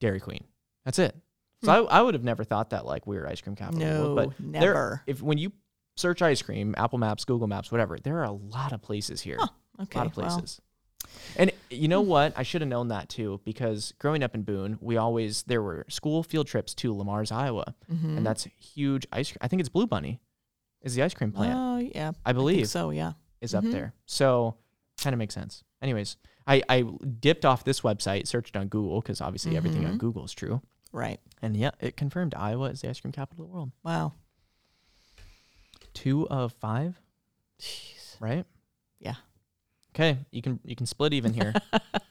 [0.00, 0.44] Dairy Queen.
[0.84, 1.14] That's it.
[1.62, 3.80] So I, I would have never thought that like we were ice cream capital.
[3.80, 5.02] No, but there- never.
[5.06, 5.52] if when you
[5.96, 9.38] search ice cream, Apple Maps, Google Maps, whatever, there are a lot of places here
[9.80, 9.94] Okay.
[9.94, 10.60] a lot of well, places.
[11.36, 12.32] and you know what?
[12.36, 15.84] I should have known that too because growing up in Boone, we always there were
[15.90, 18.16] school field trips to Le Mars, Iowa, mhm.
[18.16, 19.28] and that's huge ice.
[19.30, 19.38] Cream.
[19.42, 20.20] I think it's Blue Bunny,
[20.82, 21.58] is the ice cream plant.
[21.58, 22.88] Oh yeah, I I believe so.
[22.90, 23.12] Yeah.
[23.42, 23.72] is up Mhm.
[23.72, 23.94] there.
[24.06, 24.56] So
[25.02, 25.62] kind of makes sense.
[25.82, 26.16] Anyways,
[26.50, 26.82] I I
[27.20, 29.98] dipped off this website, searched on Google because obviously everything on Mhm.
[29.98, 30.60] Google is true.
[30.92, 31.20] Right.
[31.42, 33.70] And yeah, it confirmed Iowa is the ice cream capital of the world.
[33.84, 34.12] Wow.
[35.94, 37.00] Two of five,
[37.60, 38.16] Jeez.
[38.20, 38.44] right?
[38.98, 39.16] Yeah.
[39.94, 41.52] Okay, you can you can split even here.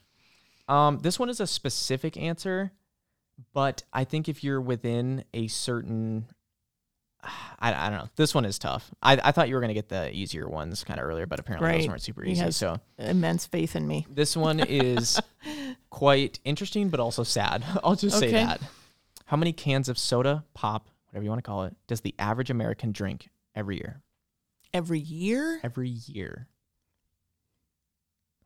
[0.67, 2.71] um, this one is a specific answer,
[3.53, 6.27] but I think if you're within a certain,
[7.59, 8.09] I, I don't know.
[8.15, 8.89] This one is tough.
[9.03, 11.72] I, I thought you were gonna get the easier ones kind of earlier, but apparently
[11.78, 12.51] those weren't super He easy.
[12.51, 14.05] So Immense faith in me.
[14.09, 15.20] this one is
[15.89, 17.63] quite interesting, but also sad.
[17.84, 18.61] I'll just say that.
[19.26, 22.49] How many cans of soda, pop, whatever you want to call it, does the average
[22.49, 24.01] American drink every year?
[24.74, 25.59] Every year?
[25.63, 26.47] Every year.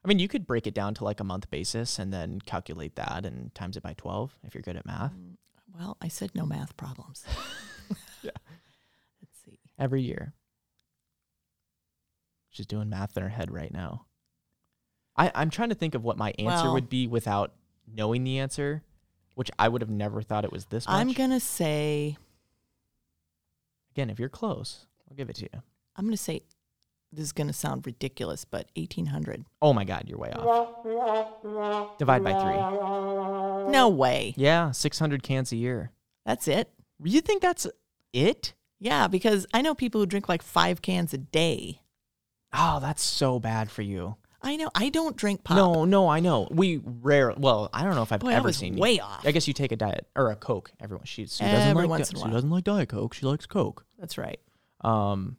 [0.03, 2.95] I mean, you could break it down to like a month basis and then calculate
[2.97, 5.13] that and times it by 12 if you're good at math.
[5.13, 5.38] Mm,
[5.78, 7.24] Well, I said no math problems.
[8.24, 8.32] Yeah.
[9.78, 10.34] Every year.
[12.49, 14.05] She's doing math in her head right now.
[15.15, 17.53] I, I'm trying to think of what my answer Well- would be without
[17.91, 18.84] knowing the answer,
[19.36, 20.95] which I would have never thought it was this much.
[20.95, 22.17] I'm going to say,
[23.93, 25.61] Again, if you're close, I'll give it to you.
[25.95, 26.41] I'm going to say,
[27.11, 29.45] this is going to sound ridiculous, but 1800.
[29.61, 31.97] Oh my God, you're way off.
[31.99, 33.71] Divide by three.
[33.71, 34.34] No way.
[34.36, 35.91] Yeah, 600 cans a year.
[36.26, 36.71] That's it.
[37.03, 37.67] You think that's
[38.13, 38.53] it?
[38.84, 41.81] Yeah, because I know people who drink like five cans a day.
[42.51, 44.17] Oh, that's so bad for you.
[44.41, 44.69] I know.
[44.75, 45.55] I don't drink pop.
[45.55, 46.49] No, no, I know.
[46.51, 47.34] We rare.
[47.38, 48.75] Well, I don't know if I've Boy, I ever was seen.
[48.75, 49.25] way off.
[49.25, 50.69] I guess you take a diet or a Coke.
[50.81, 51.89] Everyone, she, Sue doesn't Every like.
[51.91, 52.31] once in a while.
[52.31, 53.13] doesn't like Diet Coke.
[53.13, 53.86] She likes Coke.
[53.97, 54.41] That's right.
[54.81, 55.38] Um,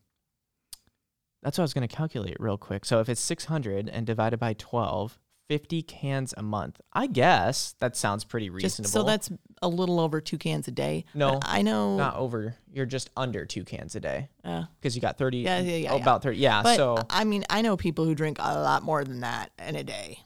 [1.43, 2.87] that's what I was going to calculate real quick.
[2.87, 5.19] So if it's 600 and divided by 12,
[5.49, 6.81] 50 cans a month.
[6.93, 8.91] I guess that sounds pretty Just reasonable.
[8.91, 9.31] so that's
[9.63, 11.05] a little over two cans a day.
[11.15, 11.97] No, I know.
[11.97, 12.57] not over.
[12.73, 15.39] You're just under two cans a day uh, because you got 30.
[15.39, 16.03] Yeah, yeah, yeah, oh, yeah.
[16.03, 16.39] About 30.
[16.39, 16.63] Yeah.
[16.63, 19.77] but so I mean, I know people who drink a lot more than that in
[19.77, 20.19] a day.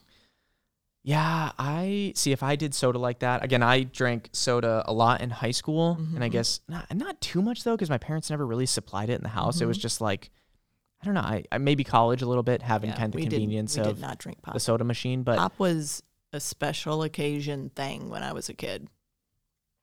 [1.04, 2.32] Yeah, I see.
[2.32, 5.96] If I did soda like that again, I drank soda a lot in high school,
[6.14, 6.32] and I Mhm.
[6.32, 9.30] guess not not too much though, because my parents never really supplied it in the
[9.30, 9.60] house.
[9.62, 9.82] It was Mhm.
[9.82, 10.30] just like
[11.00, 11.20] I don't know.
[11.20, 14.18] I, I maybe college a little bit, having Yeah, kind of the convenience of not
[14.18, 14.54] drink pop.
[14.54, 15.22] the soda machine.
[15.22, 18.88] But pop was a special occasion thing when I was a kid.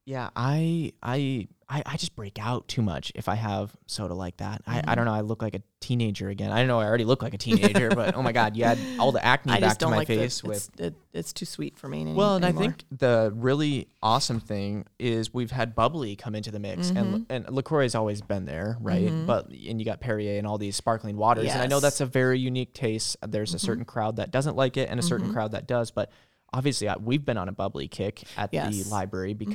[0.06, 4.38] Yeah, I I I I just break out too much if I have soda like
[4.38, 4.62] that.
[4.68, 4.96] I, I Mhm.
[4.98, 5.14] don't know.
[5.14, 6.52] I look like a teenager again.
[6.52, 8.78] I don't know I already look like a teenager, but oh my god, you had
[9.00, 11.46] all the acne I back to my like face the, with it's, it, it's too
[11.46, 12.02] sweet for me.
[12.02, 16.52] Any, Well, and I think the really awesome thing is we've had bubbly come into
[16.52, 19.08] the mix, and and Lacroix has always been there, right?
[19.10, 19.26] Mhm.
[19.26, 22.06] But and you got Perrier and all these sparkling waters, and I know that's a
[22.06, 23.18] very unique taste.
[23.28, 23.62] There's a Mhm.
[23.62, 25.34] certain crowd that doesn't like it, and a certain Mhm.
[25.34, 25.90] crowd that does.
[25.90, 26.12] But
[26.54, 28.72] obviously, I, we've been on a bubbly kick at Yes.
[28.72, 29.50] the library Mm-hmm.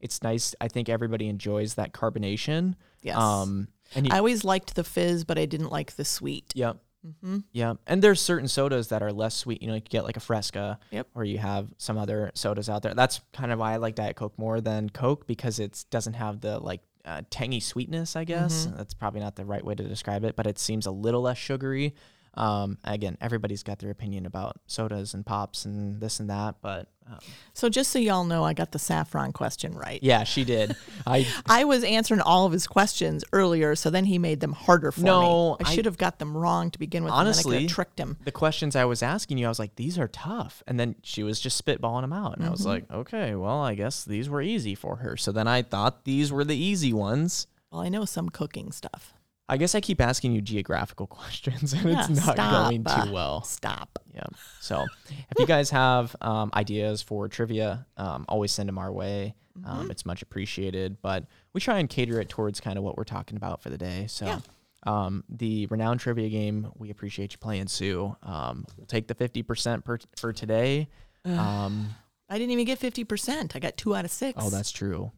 [0.00, 0.54] It's nice.
[0.60, 2.74] I think everybody enjoys that carbonation.
[3.02, 3.16] yes.
[3.16, 6.52] Um, and you, I always liked the fizz, but I didn't like the sweet.
[6.54, 6.78] yep.
[7.06, 7.38] Mm-hmm.
[7.52, 9.62] Yeah, and there's certain sodas that are less sweet.
[9.62, 11.06] You know, you get like a Fresca, Yep.
[11.14, 12.92] or you have some other sodas out there.
[12.92, 16.40] That's kind of why I like Diet Coke more than Coke because it doesn't have
[16.40, 18.16] the like uh, tangy sweetness.
[18.16, 18.76] I guess Mhm.
[18.76, 21.38] that's probably not the right way to describe it, but it seems a little less
[21.38, 21.94] sugary.
[22.38, 26.86] Um, again, everybody's got their opinion about sodas and pops and this and that, but
[27.10, 27.18] um,
[27.52, 29.98] So just so y'all know, I got the saffron question right.
[30.02, 30.76] yeah, she did.
[31.06, 34.92] I I was answering all of his questions earlier, so then he made them harder
[34.92, 35.64] for No, me.
[35.66, 37.12] I I- should have got them wrong to begin with.
[37.12, 38.18] and then I could Honestly, tricked him.
[38.24, 40.62] the questions I was asking you, I was like, these are tough.
[40.68, 42.36] And then she was just spitballing them out.
[42.36, 42.66] And I was Mhm.
[42.66, 45.16] like, okay, well, I guess these were easy for her.
[45.16, 47.48] So then I thought these were the easy ones.
[47.72, 49.12] Well, I know some cooking stuff.
[49.48, 52.68] I guess I keep asking you geographical questions and Yeah, it's not stop.
[52.70, 53.42] going too well.
[53.44, 53.98] Stop.
[54.14, 54.24] Yeah.
[54.60, 54.86] So
[55.30, 59.34] if you guys have um, ideas for trivia, um, always send them our way.
[59.64, 59.90] Um, Mm-hmm.
[59.90, 60.98] It's much appreciated.
[61.02, 63.78] But we try and cater it towards kind of what we're talking about for the
[63.78, 64.06] day.
[64.08, 64.26] So.
[64.26, 64.40] Yeah.
[64.84, 68.14] Um, the renowned trivia game, we appreciate you playing, Sue.
[68.22, 70.88] Um, we'll take the 50% per, for today.
[71.24, 71.88] Um,
[72.30, 73.56] I didn't even get 50%.
[73.56, 74.38] I got two out of six.
[74.40, 75.10] oh, that's true.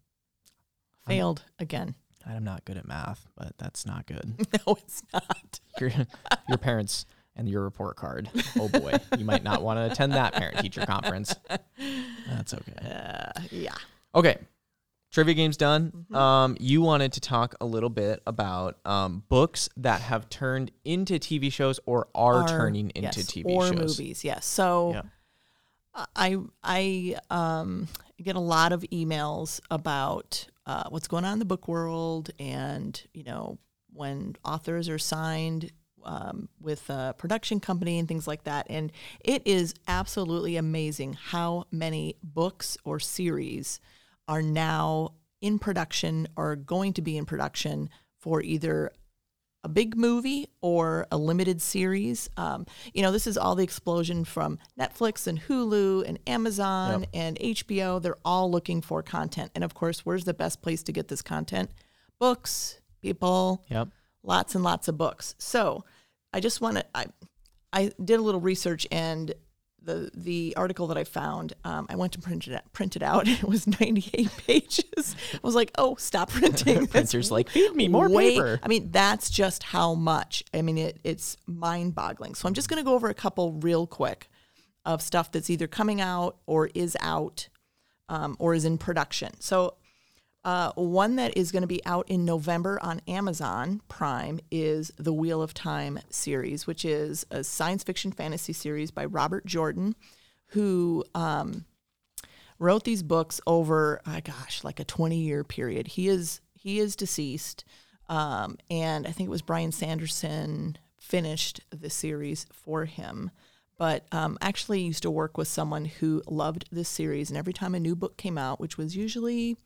[1.06, 1.94] failed again.
[2.30, 4.46] I'm not good at math, but that's not good.
[4.66, 5.60] No, it's not.
[5.80, 5.90] your,
[6.48, 7.06] your parents
[7.36, 8.28] and your report card.
[8.58, 11.34] Oh boy, you might not want to attend that parent teacher conference.
[12.28, 12.74] That's okay.
[12.82, 13.74] Uh, yeah.
[14.14, 14.38] Okay.
[15.12, 15.90] Trivia game's done.
[15.90, 16.14] Mm-hmm.
[16.14, 21.14] Um, you wanted to talk a little bit about um, books that have turned into
[21.14, 23.98] TV shows or are, turning into yes, TV or shows.
[23.98, 24.22] movies.
[24.24, 24.46] Yes.
[24.46, 25.02] So Yeah.
[26.14, 27.88] I I um,
[28.22, 33.00] get a lot of emails about uh, what's going on in the book world, and
[33.12, 33.58] you know
[33.92, 35.72] when authors are signed
[36.04, 38.66] um, with a production company and things like that.
[38.70, 43.80] And it is absolutely amazing how many books or series
[44.28, 48.92] are now in production or going to be in production for either
[49.62, 52.30] a big movie or a limited series.
[52.36, 57.08] Um, you know, this is all the explosion from Netflix and Hulu and Amazon Yep.
[57.12, 58.00] and HBO.
[58.00, 59.50] They're all looking for content.
[59.54, 61.70] And of course, where's the best place to get this content?
[62.18, 63.88] Books, people, Yep.
[64.22, 65.34] lots and lots of books.
[65.38, 65.84] So
[66.32, 67.06] I just want to, I,
[67.72, 69.32] I did a little research and
[69.82, 73.26] the the article that I found, um, I went to print it, print it out.
[73.40, 75.16] It was 98 pages.
[75.34, 76.86] I was like, oh, stop printing.
[76.86, 78.60] Printer's like, feed me more way- paper.
[78.62, 80.44] I mean, that's just how much.
[80.52, 82.34] I mean, it, it's mind boggling.
[82.34, 84.28] So I'm just going to go over a couple real quick
[84.84, 87.48] of stuff that's either coming out or is out
[88.08, 89.30] um, or is in production.
[89.40, 89.74] So
[90.44, 95.12] uh, one that is going to be out in November on Amazon Prime is the
[95.12, 99.94] Wheel of Time series, which is a science fiction fantasy series by Robert Jordan,
[100.48, 101.66] who um,
[102.58, 105.88] wrote these books over, oh gosh, like a 20 year period.
[105.88, 107.64] He is he is deceased,
[108.08, 113.30] um, and I think it was Brian Sanderson finished the series for him.
[113.76, 117.74] But um, actually, used to work with someone who loved this series, and every time
[117.74, 119.56] a new book came out, which was usually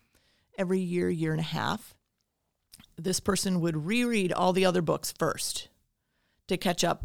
[0.58, 1.94] every year, year and a half,
[2.96, 5.68] this person would reread all the other books first
[6.48, 7.04] to catch up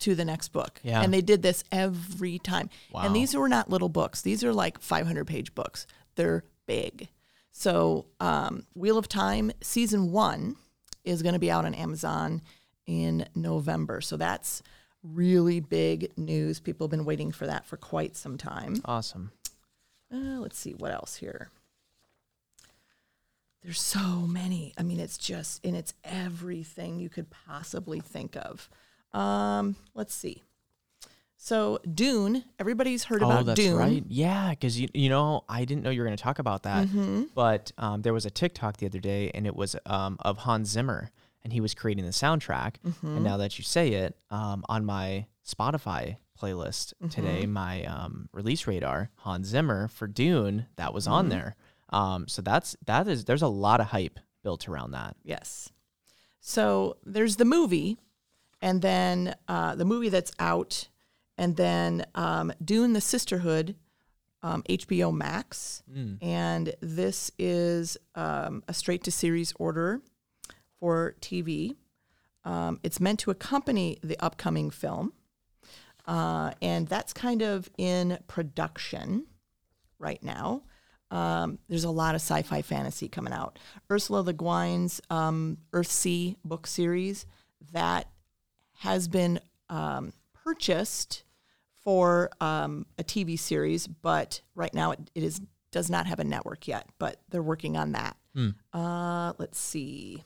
[0.00, 0.80] to the next book.
[0.82, 1.02] Yeah.
[1.02, 2.70] And they did this every time.
[2.92, 3.02] Wow.
[3.02, 5.86] And these were not little books, these are like 500 page books.
[6.14, 7.08] They're big.
[7.52, 10.56] So, um, Wheel of Time season one
[11.04, 12.42] is going to be out on Amazon
[12.86, 14.00] in November.
[14.00, 14.62] So, that's
[15.02, 16.60] really big news.
[16.60, 18.80] People have been waiting for that for quite some time.
[18.84, 19.32] Awesome.
[20.12, 21.50] Uh, let's see what else here.
[23.68, 24.72] There's so many.
[24.78, 28.66] I mean, it's just, and it's everything you could possibly think of.
[29.12, 30.42] Um, let's see.
[31.36, 33.76] So Dune, everybody's heard oh, about that's Dune.
[33.76, 34.02] right.
[34.08, 36.88] Yeah, because you you know I didn't know you were going to talk about that,
[36.88, 37.24] Mm-hmm.
[37.34, 40.70] but um, there was a TikTok the other day, and it was um, of Hans
[40.70, 41.10] Zimmer,
[41.44, 42.76] and he was creating the soundtrack.
[42.86, 43.06] Mm-hmm.
[43.16, 47.52] And now that you say it, um, on my Spotify playlist today, Mm-hmm.
[47.52, 51.12] my um, release radar, Hans Zimmer for Dune, that was Mm-hmm.
[51.12, 51.54] on there.
[51.90, 55.16] Um, so that's that is there's a lot of hype built around that.
[55.22, 55.70] Yes.
[56.40, 57.98] So there's the movie,
[58.60, 60.88] and then uh, the movie that's out,
[61.36, 63.74] and then um, Dune: The Sisterhood,
[64.42, 65.82] um, HBO Max,
[66.22, 70.00] and this is um, a straight to series order
[70.78, 71.76] for TV.
[72.44, 75.12] Um, it's meant to accompany the upcoming film,
[76.06, 79.26] uh, and that's kind of in production
[79.98, 80.62] right now.
[81.10, 83.58] Um, there's a lot of sci-fi fantasy coming out.
[83.90, 87.26] Ursula Le Guin's um, Earthsea book series
[87.72, 88.08] that
[88.78, 90.12] has been um,
[90.44, 91.24] purchased
[91.80, 95.40] for um, a TV series, but right now it, it is
[95.70, 96.88] does not have a network yet.
[96.98, 98.16] But they're working on that.
[98.72, 100.24] Uh, let's see.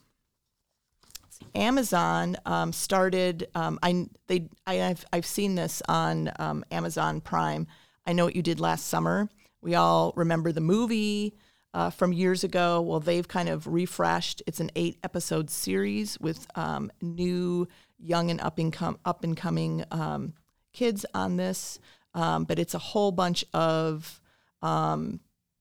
[1.54, 3.48] Amazon um, started.
[3.54, 7.66] Um, I they I, have I've seen this on um, Amazon Prime.
[8.06, 9.28] I know what you did last summer.
[9.62, 11.36] We all remember the movie
[11.72, 12.80] uh, from years ago.
[12.80, 14.42] Well, they've kind of refreshed.
[14.46, 19.36] It's an eight episode series with um, new, young and up and com- up and
[19.36, 20.34] coming um,
[20.72, 21.78] kids on this.
[22.14, 24.20] Um, but it's a whole bunch of
[24.60, 25.20] um,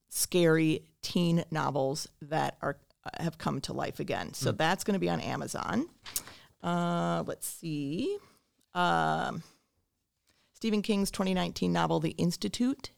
[0.09, 4.33] scary teen novels that are uh, have come to life again.
[4.33, 5.87] So that's going to be on Amazon.
[6.61, 8.17] Uh, let's see.
[8.75, 9.41] Um,
[10.53, 12.91] Stephen King's 2019 novel, The Institute.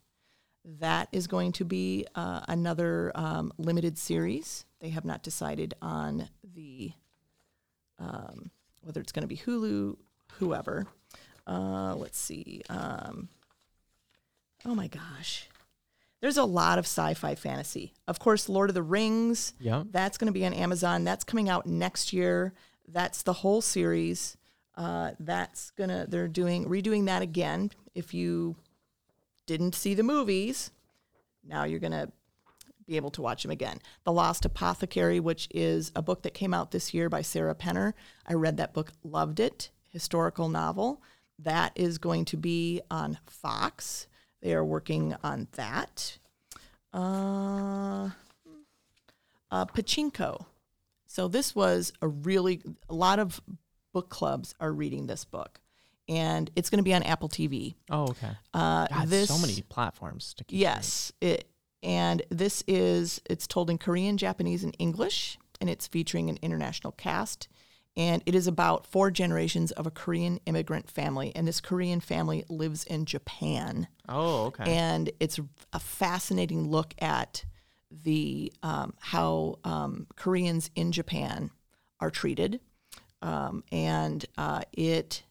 [0.65, 4.65] That is going to be uh, another um, limited series.
[4.79, 6.91] They have not decided on the
[7.99, 8.51] um,
[8.81, 9.97] whether it's going to be Hulu,
[10.33, 10.87] whoever.
[11.45, 12.61] Uh, let's see.
[12.69, 13.29] Um,
[14.65, 15.49] oh my gosh.
[16.21, 17.93] There's a lot of sci-fi fantasy.
[18.07, 19.53] Of course, Lord of the Rings.
[19.59, 19.83] Yeah.
[19.91, 21.03] That's going to be on Amazon.
[21.03, 22.53] That's coming out next year.
[22.87, 24.37] That's the whole series.
[24.75, 26.05] Uh, that's gonna.
[26.07, 27.71] They're doing redoing that again.
[27.93, 28.55] If you
[29.45, 30.71] didn't see the movies,
[31.43, 32.09] now you're gonna
[32.85, 33.79] be able to watch them again.
[34.03, 37.93] The Lost Apothecary, which is a book that came out this year by Sarah Penner.
[38.27, 39.69] I read that book, loved it.
[39.89, 41.01] Historical novel.
[41.39, 44.07] That is going to be on Fox.
[44.41, 46.17] They are working on that.
[46.93, 48.09] Uh,
[49.51, 50.45] uh, Pachinko.
[51.05, 53.39] So this was a really a lot of
[53.93, 55.61] book clubs are reading this book,
[56.07, 57.75] and it's going to be on Apple TV.
[57.89, 58.31] Oh, okay.
[58.53, 60.59] Uh, God, this so many platforms to keep.
[60.59, 61.47] Yes, it
[61.81, 66.93] and this is it's told in Korean, Japanese, and English, and it's featuring an international
[66.93, 67.47] cast.
[67.95, 72.43] And it is about four generations of a Korean immigrant family, and this Korean family
[72.49, 73.87] lives in Japan.
[74.09, 74.63] Oh, okay.
[74.73, 75.39] And it's
[75.73, 77.45] a fascinating look at
[77.91, 81.51] the um, how um, Koreans in Japan
[81.99, 82.59] are treated.
[83.21, 85.23] um, and uh, it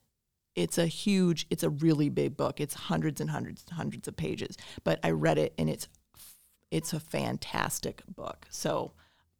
[0.54, 2.60] it's a huge, it's a really big book.
[2.60, 4.56] It's hundreds and hundreds and hundreds of pages.
[4.84, 5.88] But I read it, and it's
[6.70, 8.46] it's a fantastic book.
[8.50, 8.92] So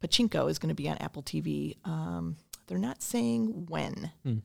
[0.02, 1.76] Pachinko is going to be on Apple TV.
[1.86, 2.36] Um,
[2.66, 4.10] they're not saying when.
[4.22, 4.38] Hmm.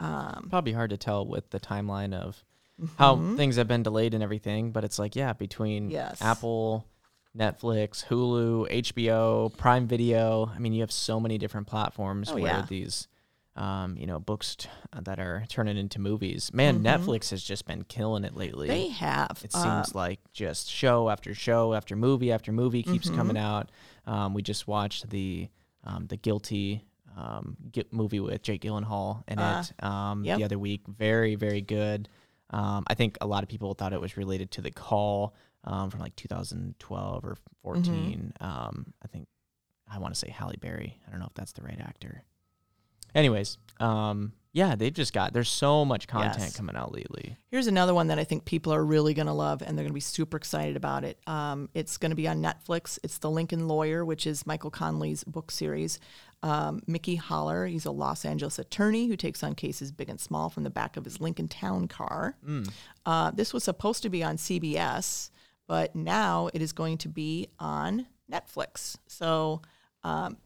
[0.00, 2.42] Um, Probably hard to tell with the timeline of
[2.98, 3.36] how mhm.
[3.36, 6.20] things have been delayed and everything, but it's like, yeah, between Yes.
[6.20, 6.86] Apple,
[7.36, 10.50] Netflix, Hulu, HBO, Prime Video.
[10.52, 12.66] I mean, you have so many different platforms Oh, where yeah.
[12.68, 13.06] these,
[13.56, 14.68] um, you know, books t-
[15.02, 16.50] that are turning into movies.
[16.54, 18.68] Man, Netflix has just been killing it lately.
[18.68, 18.76] Mm-hmm.
[18.78, 19.40] They have.
[19.44, 23.16] it uh, seems like just show after show after movie after movie keeps Mm-hmm.
[23.16, 23.70] coming out.
[24.06, 25.48] Um, we just watched the
[25.84, 26.84] um, the Guilty
[27.16, 27.56] um,
[27.90, 30.38] movie with Jake Gyllenhaal in Ah, it um, yep.
[30.38, 30.82] the other week.
[30.88, 32.08] Very very good.
[32.50, 35.34] Um, I think a lot of people thought it was related to the call
[35.64, 38.32] um, from like 2012 or 14.
[38.40, 38.44] Mm-hmm.
[38.44, 39.26] Um, I think
[39.90, 41.00] I want to say Halle Berry.
[41.06, 42.24] I don't know if that's the right actor.
[43.14, 46.56] Anyways, um, yeah, they've just got there's so much content Yes.
[46.56, 47.36] coming out lately.
[47.50, 49.90] Here's another one that I think people are really going to love and they're going
[49.92, 51.18] to be super excited about it.
[51.26, 52.98] Um, it's going to be on Netflix.
[53.02, 55.98] It's The Lincoln Lawyer, which is Michael Connelly's book series.
[56.42, 60.50] Um, Mickey Haller, he's a Los Angeles attorney who takes on cases big and small
[60.50, 62.36] from the back of his Lincoln Town car.
[63.06, 65.30] Uh, this was supposed to be on CBS,
[65.66, 68.96] but now it is going to be on Netflix.
[69.06, 69.62] So
[70.04, 70.36] um,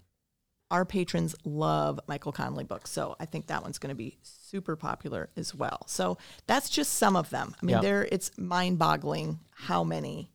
[0.70, 4.74] our patrons love Michael Connelly books, so I think that one's going to be super
[4.76, 5.82] popular as well.
[5.86, 7.54] So that's just some of them.
[7.60, 7.80] I mean, Yeah.
[7.82, 10.30] there it's mind-boggling how many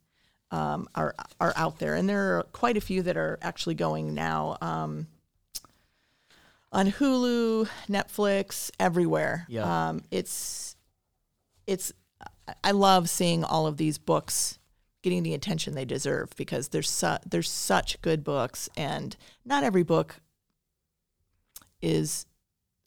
[0.51, 4.13] um, are are out there, and there are quite a few that are actually going
[4.13, 5.07] now um,
[6.71, 9.45] on Hulu, Netflix, everywhere.
[9.49, 9.89] Yeah.
[9.89, 10.75] Um, it's
[11.67, 11.93] it's
[12.63, 14.59] I love seeing all of these books
[15.01, 19.83] getting the attention they deserve because there's su- there's such good books and not every
[19.83, 20.21] book
[21.81, 22.25] is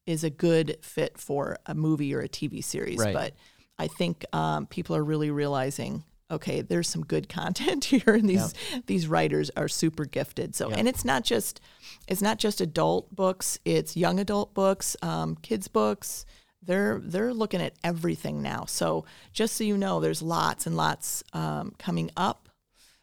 [0.07, 3.15] is a good fit for a movie or a TV series Right.
[3.15, 3.33] but
[3.79, 8.55] I think um, people are really realizing okay there's some good content here and these
[8.87, 10.77] these writers are super gifted so Yeah.
[10.77, 11.61] and it's not just
[12.09, 16.25] it's not just adult books it's young adult books um, kids books
[16.67, 18.65] they're they're looking at everything now.
[18.67, 22.49] So just so you know, there's lots and lots um, coming up.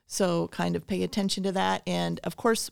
[0.07, 1.83] So kind of pay attention to that.
[1.87, 2.69] And of course,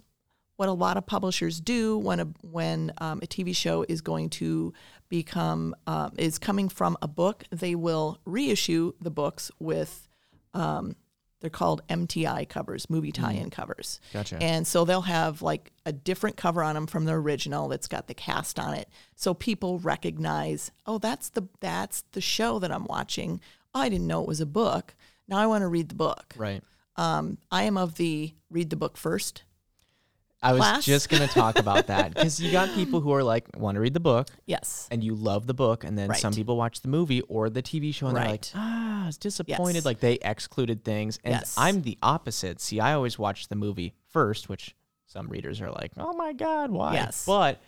[0.58, 4.30] what a lot of publishers do when a when um, a TV show is going
[4.30, 4.74] to
[5.08, 10.08] become um, is coming from a book, they will reissue the books with
[10.54, 10.96] um,
[11.42, 14.00] they're called MTI covers, movie tie-in covers.
[14.14, 14.38] Gotcha.
[14.42, 18.08] And so they'll have like a different cover on them from the original that's got
[18.08, 18.90] the cast on it.
[19.16, 23.40] So people recognize, oh, that's the that's the show that I'm watching.
[23.74, 24.96] Oh, I didn't know it was a book.
[25.28, 26.34] Now I want to read the book.
[26.38, 26.64] Right.
[26.96, 29.44] Um, I am of the read the book first.
[30.42, 30.86] I was class.
[30.86, 33.82] just going to talk about that because you got people who are like, want to
[33.82, 34.88] read the book Yes.
[34.90, 35.84] and you love the book.
[35.84, 39.04] And then some people watch the movie or the TV show and they're like, ah,
[39.04, 39.76] I was disappointed.
[39.76, 39.86] Yes.
[39.86, 41.20] Like they excluded things.
[41.24, 41.56] And Yes.
[41.58, 42.62] I'm the opposite.
[42.62, 44.76] See, I always watch the movie first, which
[45.08, 46.94] some readers are like, oh my God, why?
[46.94, 47.26] Yes.
[47.26, 47.60] But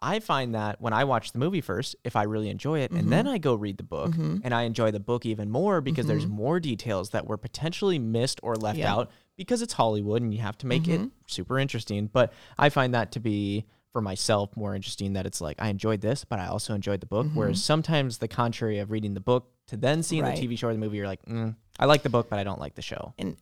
[0.00, 3.10] I find that when I watch the movie first, if I really enjoy it, and
[3.10, 3.34] then Mm-hmm.
[3.34, 6.60] I go read the book, and I enjoy the book even more because there's more
[6.60, 8.92] details that were potentially missed or left Yeah.
[8.94, 12.08] out because it's Hollywood and you have to make it super interesting.
[12.12, 16.02] But I find that to be for myself more interesting that it's like I enjoyed
[16.02, 17.26] this, but I also enjoyed the book.
[17.32, 20.36] Whereas sometimes the contrary of reading the book to then seeing Right.
[20.36, 22.44] the TV show or the movie, you're like, mm, I like the book, but I
[22.44, 23.14] don't like the show.
[23.18, 23.36] And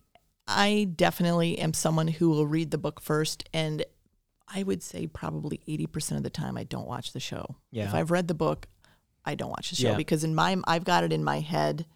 [0.47, 3.49] I definitely am someone who will read the book first.
[3.53, 3.85] And
[4.47, 7.57] I would say probably 80% of the time I don't watch the show.
[7.73, 7.87] Yeah.
[7.89, 8.69] If I've read the book,
[9.25, 9.97] I don't watch the show Yeah.
[9.97, 11.87] because in my I've got it in my head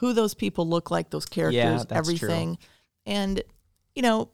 [0.00, 2.28] who those people look like, those characters, that's true.
[3.06, 3.42] And
[3.94, 4.28] you know,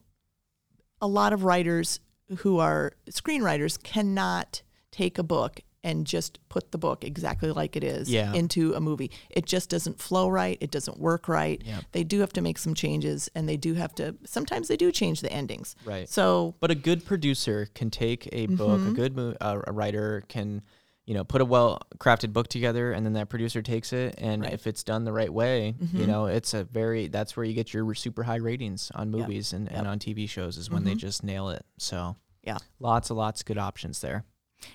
[1.00, 2.00] a lot of writers
[2.38, 7.82] who are screenwriters cannot take a book and just put the book exactly like it
[7.82, 8.32] is Yeah.
[8.34, 9.10] into a movie.
[9.30, 10.56] It just doesn't flow right.
[10.60, 11.60] It doesn't work right.
[11.64, 11.84] Yep.
[11.90, 14.14] They do have to make some changes, and they do have to.
[14.24, 15.74] Sometimes they do change the endings.
[15.84, 16.08] Right.
[16.08, 18.90] So But a good producer can take a book, Mm-hmm.
[18.90, 20.62] a good mo- uh, a writer can,
[21.06, 24.42] you know, put a well crafted book together, and then that producer takes it, and
[24.42, 24.48] Right.
[24.48, 24.54] Mm-hmm.
[24.54, 27.74] if it's done the right way, you know, it's a very that's where you get
[27.74, 29.84] your super high ratings on movies and, and Yep.
[29.84, 29.90] Mm-hmm.
[29.90, 31.64] on TV shows is when they just nail it.
[31.78, 34.24] So yeah, lots and lots of good options there.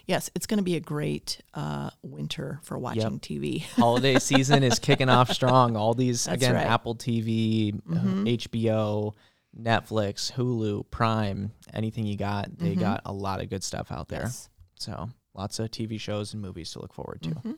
[0.05, 3.61] yes, it's going to be a great uh, winter for watching TV.
[3.78, 5.78] Holiday season is kicking off strong.
[5.78, 6.63] All these That's again, right.
[6.65, 6.73] Mm-hmm.
[6.73, 9.13] Apple TV, uh, HBO,
[9.57, 14.19] Netflix, Hulu, Prime, anything you got, they got a lot of good stuff out there.
[14.19, 14.28] Mm-hmm.
[14.28, 14.49] Yes.
[14.75, 17.29] So lots of TV shows and movies to look forward to.
[17.29, 17.51] Mm-hmm.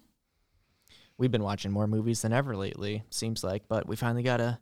[1.17, 4.59] We've been watching more movies than ever lately, seems like, but we finally got a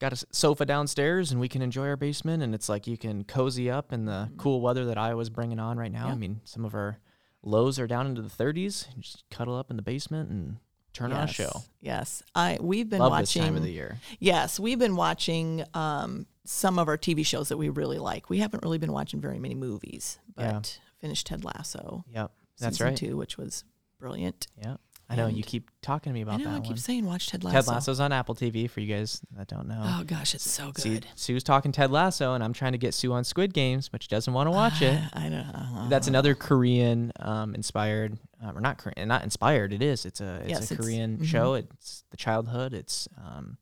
[0.00, 3.24] got a sofa downstairs and we can enjoy our basement and it's like you can
[3.24, 6.06] cozy up in the cool weather that Iowa's bringing on right now.
[6.06, 6.20] I Mm-hmm.
[6.20, 6.98] Mean, some of our
[7.42, 8.86] lows are down into the 30s.
[8.96, 10.58] You just cuddle up in the basement and
[10.92, 11.50] turn on a show.
[11.80, 13.42] Yes, I we've been Love watching.
[13.42, 13.98] this time of the year.
[14.20, 18.30] Yes, we've been watching um, some of our TV shows that we really like.
[18.30, 20.60] We haven't really been watching very many movies, but Yeah.
[21.00, 22.04] finished Ted Lasso.
[22.14, 22.96] Yep, that's right.
[22.96, 23.64] Two, which was
[23.98, 24.46] brilliant.
[24.56, 24.76] Yeah.
[25.10, 26.50] I know and you keep talking to me I about know.
[26.50, 26.76] that I keep one.
[26.76, 27.56] saying watch Ted Lasso.
[27.56, 29.80] Ted Lasso's on Apple TV for you guys that don't know.
[29.82, 31.06] Oh gosh, it's so See, good.
[31.14, 34.08] Sue's talking Ted Lasso, and I'm trying to get Sue on Squid Games, but she
[34.10, 35.00] doesn't want to watch it.
[35.14, 35.38] I know.
[35.54, 35.88] uh-huh.
[35.88, 39.72] That's another Korean um, inspired, uh, or not Korean, not inspired.
[39.72, 40.04] It is.
[40.04, 41.24] It's a it's Yes, a it's- Korean mhm.
[41.24, 41.54] show.
[41.54, 42.74] It's the childhood.
[42.74, 43.56] It's um,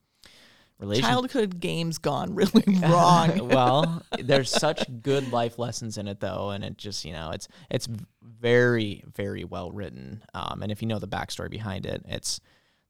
[0.79, 1.05] relation.
[1.05, 3.49] childhood games gone really wrong.
[3.51, 7.49] well, there's such good life lessons in it though, and it just you know it's
[7.71, 7.89] it's
[8.23, 10.23] very very well written.
[10.35, 12.41] Um, and if you know the backstory behind it, it's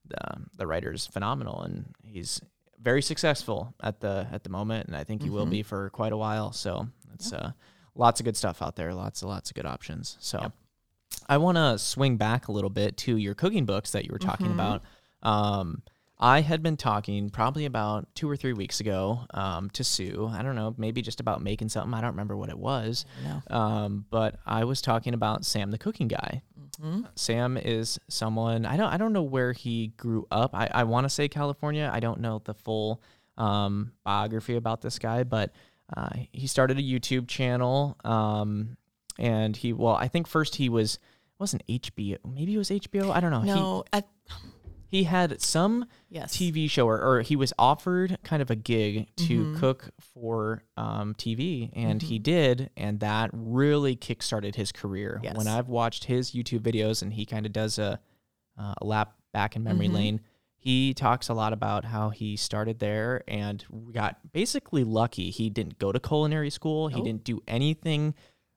[0.07, 0.18] the
[0.57, 2.41] the writer's phenomenal, and he's
[2.80, 5.51] very successful at the at the moment, and I think he will Mhm.
[5.51, 6.53] be for quite a while.
[6.53, 7.53] So it's uh,
[7.95, 10.16] lots of good stuff out there, lots of lots of good options.
[10.20, 10.53] So.
[11.28, 14.18] I want to swing back a little bit to your cooking books that you were
[14.18, 14.55] talking Mhm.
[14.55, 14.82] about.
[15.22, 15.82] Um,
[16.18, 20.30] I had been talking probably about two or three weeks ago um, to Sue.
[20.32, 21.92] I don't know, maybe just about making something.
[21.92, 23.04] I don't remember what it was.
[23.22, 23.54] no.
[23.54, 26.42] Um, but I was talking about Sam the cooking guy.
[26.80, 30.54] hmm Sam is someone I don't I don't know where he grew up.
[30.54, 31.90] I, I want to say California.
[31.92, 33.02] I don't know the full
[33.36, 35.52] um, biography about this guy, but
[35.94, 37.96] uh, he started a YouTube channel.
[38.04, 38.76] Um,
[39.18, 40.98] and he well, I think first he was
[41.38, 42.16] wasn't HBO.
[42.26, 43.10] Maybe it was HBO.
[43.14, 43.42] I don't know.
[43.42, 43.84] No.
[43.92, 44.00] He
[44.97, 46.36] he had some yes.
[46.36, 49.57] TV show or, or he was offered kind of a gig to Mhm.
[49.59, 52.22] cook for um, TV and he Mhm.
[52.22, 55.20] did and that really kickstarted his career.
[55.22, 55.36] Yes.
[55.36, 58.01] When I've watched his YouTube videos and he kind of does a,
[58.59, 59.92] uh, a lap back in memory Mhm.
[59.94, 60.20] lane,
[60.57, 65.30] he talks a lot about how he started there and got basically lucky.
[65.30, 66.88] He didn't go to culinary school.
[66.88, 68.14] He didn't do anything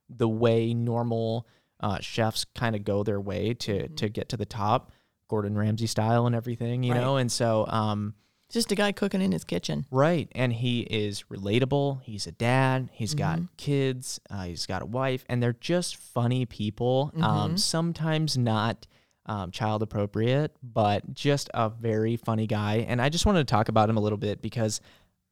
[0.08, 1.46] the way normal
[1.82, 3.96] uh, chefs kind of go their way to Mhm.
[3.96, 4.92] to get to the top.
[5.30, 7.00] Gordon Ramsay style and everything, you Right.
[7.00, 7.16] know?
[7.16, 8.14] And so, um,
[8.50, 9.86] Just a guy cooking in his kitchen.
[9.92, 10.28] right.
[10.34, 12.02] And he is relatable.
[12.02, 12.88] He's a dad.
[12.92, 13.18] He's Mhm.
[13.18, 14.18] got kids.
[14.28, 15.24] Uh, he's got a wife.
[15.28, 17.12] And they're just funny people.
[17.14, 17.58] Um, Mhm.
[17.60, 18.88] sometimes not
[19.26, 22.78] um, child appropriate, but just a very funny guy.
[22.78, 24.80] And I just wanted to talk about him a little bit because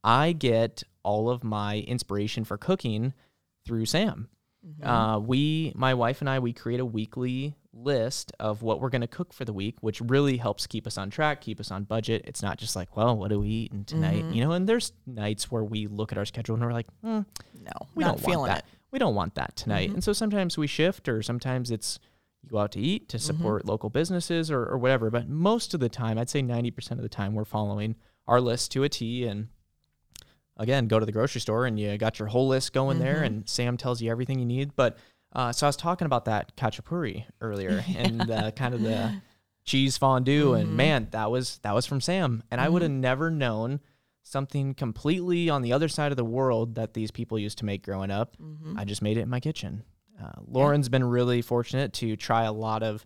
[0.05, 3.13] I get all of my inspiration for cooking
[3.65, 4.29] through Sam.
[4.65, 4.85] Mhm.
[4.85, 9.01] Uh, we, my wife and I, we create a weekly list of what we're going
[9.01, 11.83] to cook for the week, which really helps keep us on track, keep us on
[11.83, 12.23] budget.
[12.25, 14.23] It's not just like, well, what are we eating tonight?
[14.25, 14.35] Mhm.
[14.35, 17.21] You know, and there's nights where we look at our schedule and we're like, hmm,
[17.61, 18.57] no, we don't want that.
[18.59, 18.65] it.
[18.91, 19.91] We don't want that tonight.
[19.91, 19.95] Mhm.
[19.95, 21.99] And so sometimes we shift, or sometimes it's
[22.41, 23.25] you go out to eat to Mm-hmm.
[23.37, 25.09] support local businesses or, or whatever.
[25.11, 27.95] But most of the time, I'd say 90% of the time, we're following
[28.27, 29.25] our list to a T.
[29.25, 29.49] And
[30.59, 33.25] again, go to the grocery store and you got your whole list going there, Mhm.
[33.25, 34.75] and Sam tells you everything you need.
[34.75, 34.97] But
[35.33, 39.13] uh, so I was talking about that khachapuri earlier and the kind of the
[39.63, 40.73] cheese fondue, and Mhm.
[40.75, 42.95] man, that was that was from Sam, and I would have Mhm.
[42.99, 43.79] never known
[44.23, 47.83] something completely on the other side of the world that these people used to make
[47.83, 48.37] growing up.
[48.37, 48.77] Mhm.
[48.77, 49.83] I just made it in my kitchen.
[50.21, 53.05] Uh, Lauren's been really fortunate to try a lot of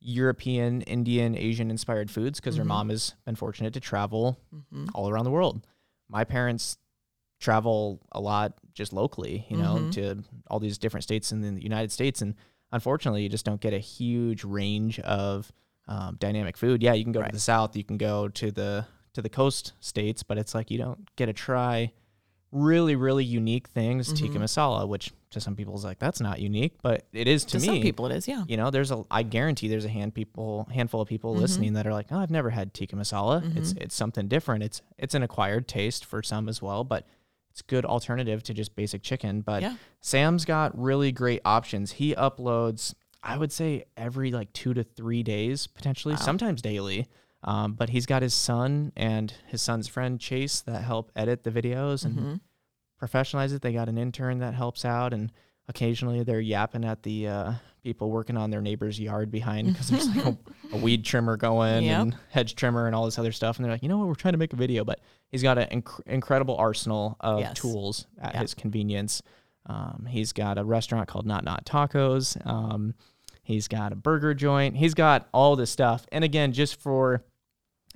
[0.00, 2.68] European, Indian, Asian inspired foods because her Mhm.
[2.68, 4.38] mom has been fortunate to travel
[4.94, 5.66] all around the world.
[6.08, 6.76] My parents
[7.42, 9.92] travel a lot just locally, you know, Mhm.
[9.92, 12.22] to all these different states in the United States.
[12.22, 12.34] And
[12.70, 15.52] unfortunately, you just don't get a huge range of
[15.88, 16.80] um, dynamic food.
[16.80, 17.26] Yeah, you can go Right.
[17.30, 20.70] to the South, you can go to the to the coast states, but it's like
[20.70, 21.92] you don't get to try
[22.50, 24.12] really, really unique things.
[24.12, 24.42] Tikka Mhm.
[24.44, 27.58] masala, which to some people is like that's not unique, but it is to, To
[27.58, 27.66] me.
[27.66, 28.28] some people, it is.
[28.28, 28.44] Yeah.
[28.46, 31.40] You know, there's a I guarantee there's a hand people handful of people Mhm.
[31.40, 33.56] listening that are like, "Oh, I've never had tikka masala.
[33.56, 33.82] It's Mhm.
[33.82, 34.62] it's something different.
[34.62, 37.06] It's it's an acquired taste for some as well, but
[37.52, 39.76] it's a good alternative to just basic chicken, but Yeah.
[40.00, 41.92] Sam's got really great options.
[41.92, 42.94] He uploads
[43.24, 46.20] I would say every like 2 to 3 days potentially, Wow.
[46.22, 47.06] sometimes daily.
[47.44, 51.50] Um, but he's got his son and his son's friend Chase that help edit the
[51.52, 52.40] videos and Mhm.
[53.00, 53.62] professionalize it.
[53.62, 55.30] They got an intern that helps out, and
[55.68, 57.52] occasionally they're yapping at the uh,
[57.82, 60.36] people working on their neighbor's yard behind because there's like a,
[60.72, 62.00] a weed trimmer going Yep.
[62.00, 63.56] and hedge trimmer and all this other stuff.
[63.56, 65.58] And they're like, you know what, we're trying to make a video, but he's got
[65.58, 67.54] an inc- incredible arsenal of Yes.
[67.56, 68.42] tools at Yep.
[68.42, 69.22] his convenience.
[69.66, 72.44] Um, he's got a restaurant called Not Not Tacos.
[72.46, 72.94] Um,
[73.42, 74.76] he's got a burger joint.
[74.76, 76.06] He's got all this stuff.
[76.12, 77.24] And again, just for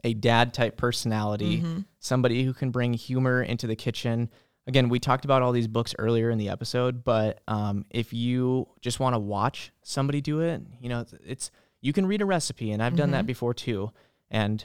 [0.05, 1.85] a dad type personality, Mhm.
[2.01, 4.31] somebody who can bring humor into the kitchen.
[4.67, 8.67] Again, we talked about all these books earlier in the episode, but um, if you
[8.81, 11.51] just want to watch somebody do it, you know, it's- it's
[11.81, 13.29] you can read a recipe, and I've done that Mhm.
[13.29, 13.93] before too.
[14.31, 14.65] And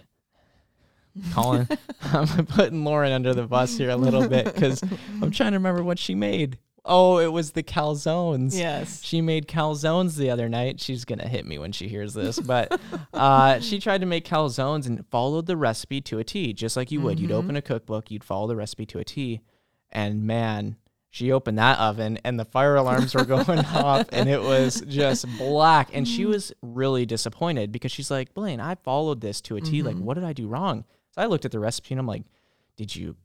[1.34, 1.68] Colin,
[2.02, 4.82] I'm putting Lauren under the bus here a little bit because
[5.22, 6.58] I'm trying to remember what she made.
[6.84, 8.58] Oh, it was the calzones.
[8.58, 9.04] Yes.
[9.04, 10.80] She made calzones the other night.
[10.80, 12.80] She's gonna hit me when she hears this, but
[13.14, 16.92] uh, she tried to make calzones and followed the recipe to a T, just like
[16.92, 17.20] you would.
[17.20, 19.42] You'd open a cookbook, you'd follow the recipe to a T,
[19.92, 20.78] and man,
[21.10, 25.26] she opened that oven and the fire alarms were going off, and it was just
[25.38, 25.90] black.
[25.94, 26.30] And she mm.
[26.30, 29.82] was really disappointed because she's like, Blaine, I followed this to a T.
[29.84, 30.06] Like, mm-hmm.
[30.06, 30.86] what did I do wrong?
[31.12, 32.24] So I looked at the recipe and I'm like,
[32.78, 33.16] did you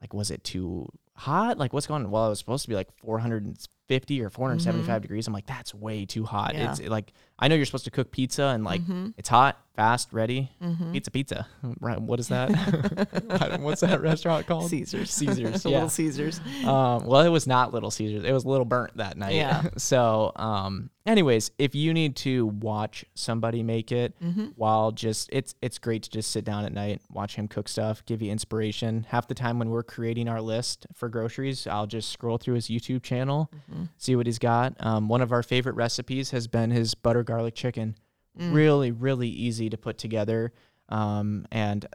[0.00, 1.58] like was it too hot?
[1.58, 2.10] Like what's going on?
[2.10, 2.88] Well, it was supposed to be like
[4.00, 5.26] 450 or 475 degrees.
[5.26, 6.54] I'm like, that's way too hot.
[6.54, 6.70] Yeah.
[6.70, 8.80] It's like I know you're supposed to cook pizza and like
[9.16, 10.50] it's hot, fast, ready.
[10.92, 11.46] Pizza, pizza.
[11.80, 12.00] Right?
[12.00, 12.50] What is that?
[13.60, 14.68] What's that restaurant called?
[14.70, 15.10] Caesars.
[15.14, 15.64] Caesars.
[15.64, 16.40] Little Caesars.
[16.64, 18.24] Um, well, it was not Little Caesars.
[18.24, 19.34] It was a little burnt that night.
[19.34, 19.62] Yeah.
[19.76, 24.46] so, um, anyways, if you need to watch somebody make it, Mm-hmm.
[24.56, 28.04] while just it's it's great to just sit down at night, watch him cook stuff,
[28.06, 29.04] give you inspiration.
[29.08, 32.68] Half the time when we're creating our list for groceries, I'll just scroll through his
[32.68, 33.81] YouTube channel, Mm-hmm.
[33.96, 34.74] See what he's got.
[34.80, 37.96] Um, one of our favorite recipes has been his butter garlic chicken.
[38.38, 38.52] Mm.
[38.54, 40.52] Really, really easy to put together.
[40.88, 41.86] Um, and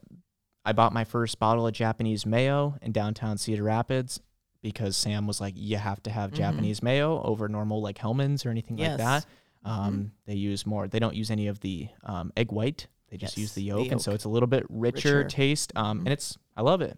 [0.66, 4.20] I bought my first bottle of Japanese mayo in downtown Cedar Rapids
[4.62, 8.50] because Sam was like, "You have to have Japanese mayo over normal like Hellmann's or
[8.50, 8.84] anything Mm-hmm.
[8.98, 9.00] Yes.
[9.00, 10.88] like that." Um, They use more.
[10.88, 12.88] They don't use any of the um, egg white.
[13.10, 15.20] They just Yes, use the the yolk, and so it's a little bit richer, Richer.
[15.22, 15.28] Mm-hmm.
[15.30, 15.72] taste.
[15.76, 16.98] Um, and it's I love it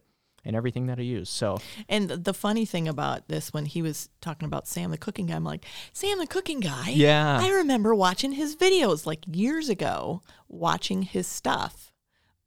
[0.49, 1.29] and everything that I use.
[1.29, 4.97] So And the, the funny thing about this, when he was talking about Sam the
[4.97, 6.89] cooking guy, I'm like, Sam the cooking guy?
[6.89, 7.39] Yeah.
[7.39, 11.93] I remember watching his videos like years ago, watching his stuff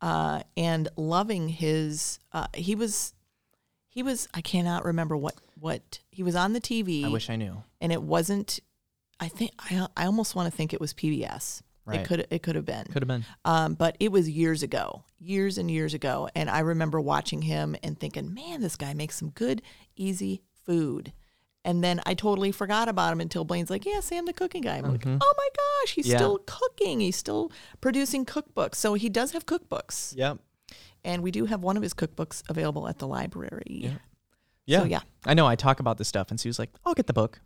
[0.01, 2.19] uh, and loving his.
[2.33, 3.15] Uh, he was,
[3.89, 7.37] he was, I cannot remember what, what, he was on the TV I wish I
[7.37, 7.63] knew.
[7.81, 8.59] and it wasn't,
[9.21, 11.63] I think, I, I almost want to think it was PBS.
[11.85, 12.01] Right.
[12.01, 12.85] It could it could have been.
[12.87, 13.25] Could have been.
[13.45, 16.29] Um, but it was years ago, years and years ago.
[16.35, 19.63] And I remember watching him and thinking, man, this guy makes some good,
[19.97, 21.13] easy food.
[21.65, 24.79] And then I totally forgot about him until Blaine's like, yeah, Sam the cooking guy.
[24.79, 26.13] I'm like, oh my gosh, he's Mm-hmm.
[26.13, 26.19] Yeah.
[26.19, 27.01] still cooking.
[27.01, 28.77] He's still producing cookbooks.
[28.77, 30.15] So he does have cookbooks.
[30.17, 30.39] Yep.
[31.05, 33.99] And we do have one of his cookbooks available at the library.
[34.67, 34.79] Yeah.
[34.81, 35.01] So, yeah.
[35.27, 35.47] I know.
[35.47, 37.41] I talk about this stuff, and Sue's like, "I'll get the book."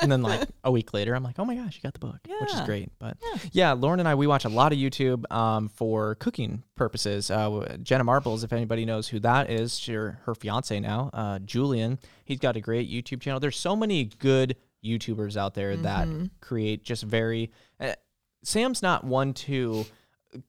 [0.00, 2.18] And then like a week later, I'm like, "Oh my gosh, you got the book,"
[2.40, 2.90] which is great.
[2.98, 3.16] But
[3.52, 3.72] yeah.
[3.72, 7.30] Lauren and I we watch a lot of YouTube um, for cooking purposes.
[7.30, 11.98] Uh, Jenna Marbles, if anybody knows who that is, she, her fiance now, uh, Julian.
[12.24, 13.40] He's got a great YouTube channel.
[13.40, 16.08] There's so many good YouTubers out there that
[16.40, 17.50] create just very.
[17.78, 17.92] Uh,
[18.44, 19.84] Sam's not one to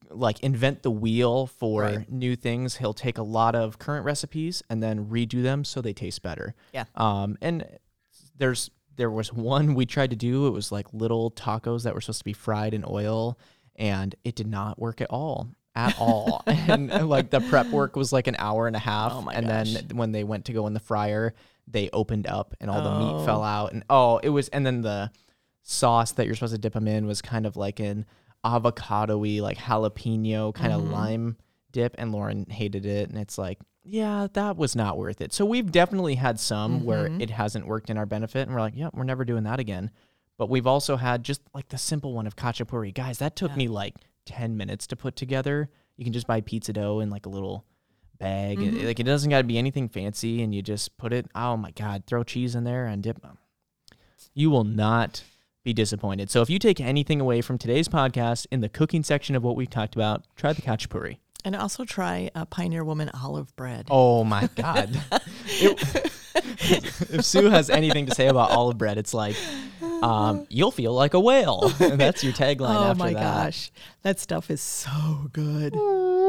[0.09, 2.09] like invent the wheel for Right.
[2.11, 2.77] new things.
[2.77, 6.55] He'll take a lot of current recipes and then redo them so they taste better.
[6.73, 6.85] Yeah.
[6.95, 7.67] Um, and
[8.37, 10.47] there's there was one we tried to do.
[10.47, 13.37] It was like little tacos that were supposed to be fried in oil,
[13.75, 15.49] and it did not work at all.
[15.75, 19.11] At all, and, and, like the prep work was like an hour and a half,
[19.13, 19.73] Oh and gosh.
[19.73, 21.33] then when they went to go in the fryer,
[21.67, 22.99] they opened up and all the Oh.
[23.17, 25.09] meat fell out, and oh, it was, and then the
[25.63, 28.05] sauce that you're supposed to dip them in was kind of like an
[28.45, 30.85] avocado-y, like jalapeno kind Mm-hmm.
[30.85, 31.37] of lime
[31.71, 35.34] dip, and Lauren hated it, and it's like, yeah, that was not worth it.
[35.34, 37.21] So we've definitely had some where Mm-hmm.
[37.21, 39.91] it hasn't worked in our benefit, and we're like, yeah, we're never doing that again.
[40.38, 42.93] But we've also had just like the simple one of khachapuri.
[42.93, 45.69] Guys, that took me like 10 minutes to put together.
[45.97, 47.65] You can just buy pizza dough in like a little
[48.17, 48.57] bag.
[48.59, 48.86] Mm-hmm.
[48.88, 51.27] like it doesn't got to be anything fancy, and you just put it.
[51.36, 53.38] Oh my God, throw cheese in there and dip them.
[54.34, 55.23] You will not
[55.63, 56.29] be disappointed.
[56.31, 59.55] So if you take anything away from today's podcast in the cooking section of what
[59.55, 61.17] we've talked about, try the khachapuri.
[61.45, 63.87] And also try uh, Pioneer Woman olive bread.
[63.91, 64.99] Oh my God.
[65.45, 69.35] It- if Sue has anything to say about olive bread, it's like,
[70.01, 71.69] um, you'll feel like a whale.
[71.79, 73.71] That's your tagline Oh after my gosh,
[74.01, 75.73] that stuff is so good,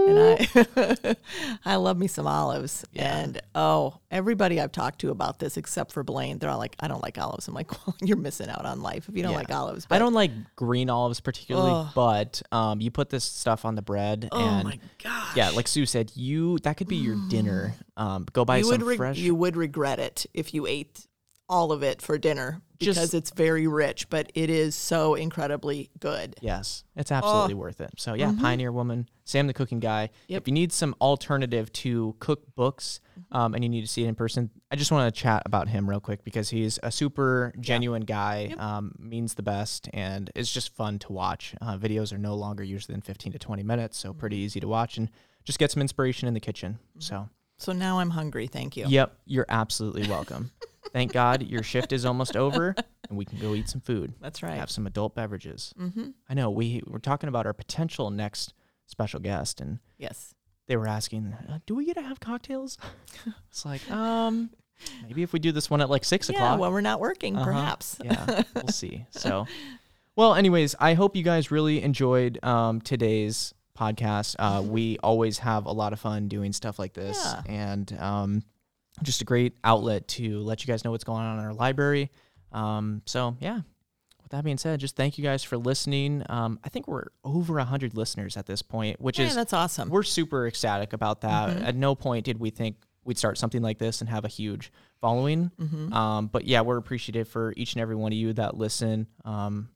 [0.09, 1.17] and I
[1.65, 2.85] I love me some olives.
[2.93, 3.19] Yeah.
[3.19, 6.89] And oh, everybody I've talked to about this, except for Blaine, they're all like, "I
[6.89, 9.39] don't like olives." I'm like, "Well, you're missing out on life if you don't Yeah.
[9.39, 11.89] like olives." But, I don't like green olives particularly, Ugh.
[11.95, 15.37] but um, you put this stuff on the bread, Oh and my gosh.
[15.37, 17.75] yeah, like Sue said, you that could be your dinner.
[17.97, 19.17] Um, go buy you some would reg- fresh.
[19.19, 21.07] you would regret it if you ate
[21.49, 25.91] all of it for dinner because Just- it's very rich, but it is so incredibly
[26.01, 26.35] good.
[26.41, 27.91] Yes, it's absolutely worth it.
[27.99, 30.07] So yeah, Pioneer Woman, Sam the Cooking Guy.
[30.13, 30.33] Mm-hmm.
[30.33, 30.43] Yep.
[30.43, 33.37] If you need some alternative to cookbooks Mm-hmm.
[33.37, 35.69] um, and you need to see it in person, I just want to chat about
[35.69, 38.53] him real quick because he's a super genuine guy.
[38.59, 41.55] Um, means the best, and it's just fun to watch.
[41.63, 44.45] Uh, videos are no longer usually than fifteen to twenty minutes, so pretty Mm-hmm.
[44.47, 45.11] easy to watch and
[45.45, 46.79] just get some inspiration in the kitchen.
[46.99, 47.29] So.
[47.57, 48.49] So now I'm hungry.
[48.49, 48.87] Thank you.
[48.89, 50.51] Yep, you're absolutely welcome.
[50.93, 52.75] Thank God your shift is almost over
[53.09, 54.15] and we can go eat some food.
[54.21, 54.55] That's right.
[54.57, 55.75] Have some adult beverages.
[55.79, 56.11] Mm-hmm.
[56.29, 58.55] I know we were talking about our potential next
[58.87, 60.35] special guest, and Yes.
[60.67, 62.79] they were asking, uh, "Do we get to have cocktails?"
[63.51, 64.51] it's like, um,
[65.07, 66.61] maybe if we do this one at like six Yeah, o'clock.
[66.61, 67.45] when we're not working, Uh-huh.
[67.45, 67.97] perhaps.
[68.05, 69.07] yeah, we'll see.
[69.11, 69.47] So,
[70.17, 74.37] well, anyways, I hope you guys really enjoyed um, today's podcast.
[74.39, 77.43] Uh, we always have a lot of fun doing stuff like this, Yeah.
[77.47, 78.43] and um,
[79.03, 82.11] just a great outlet to let you guys know what's going on in our library.
[82.53, 83.61] Um, so, yeah.
[84.23, 86.25] With that being said, just thank you guys for listening.
[86.31, 89.91] Um, I think we're over hundred listeners at this point, which is that's awesome.
[89.91, 91.51] we're super ecstatic about that.
[91.51, 91.65] Mm-hmm.
[91.65, 94.73] At no point did we think we'd start something like this and have a huge
[95.01, 95.51] following.
[95.61, 95.93] Mm-hmm.
[95.93, 99.69] Um, but yeah, we're appreciative for each and every one of you that listen um,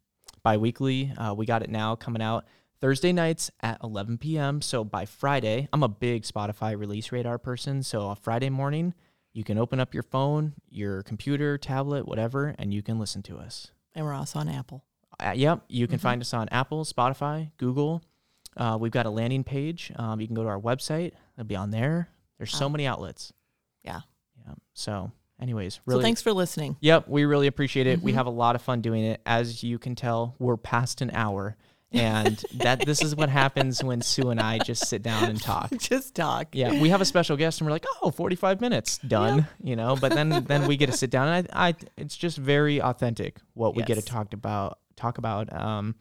[0.42, 1.12] bi-weekly.
[1.16, 2.46] Uh, we got it now coming out
[2.80, 4.62] Thursday nights at 11 p.m.
[4.62, 7.82] So by Friday, I'm a big Spotify release radar person.
[7.82, 8.94] So on Friday morning,
[9.38, 13.36] you can open up your phone, your computer, tablet, whatever, and you can listen to
[13.38, 13.70] us.
[13.94, 14.82] And we're also on Apple.
[15.20, 15.92] Uh, yep, you Mm-hmm.
[15.92, 18.02] can find us on Apple, Spotify, Google.
[18.56, 19.92] Uh, we've got a landing page.
[19.94, 21.12] Um, you can go to our website.
[21.36, 22.08] It'll be on there.
[22.38, 22.70] There's so Wow.
[22.72, 23.32] many outlets.
[23.84, 24.00] Yeah.
[24.44, 24.54] Yeah.
[24.74, 26.00] So, anyways, really.
[26.00, 26.76] So thanks for listening.
[26.80, 28.02] Yep, we really appreciate it.
[28.02, 28.16] We Mhm.
[28.16, 29.20] have a lot of fun doing it.
[29.24, 31.56] As you can tell, we're past an hour,
[31.92, 35.70] and that this is what happens when Sue and I just sit down and talk.
[35.78, 36.48] Just talk.
[36.52, 39.96] Yeah, we have a special guest, and we're like, oh, 45 minutes done, you know.
[39.96, 43.38] But then then we get to sit down, and I, I it's just very authentic
[43.54, 44.04] what we get to Yes.
[44.04, 44.78] talk about.
[44.96, 45.52] Talk about.
[45.52, 45.94] Um,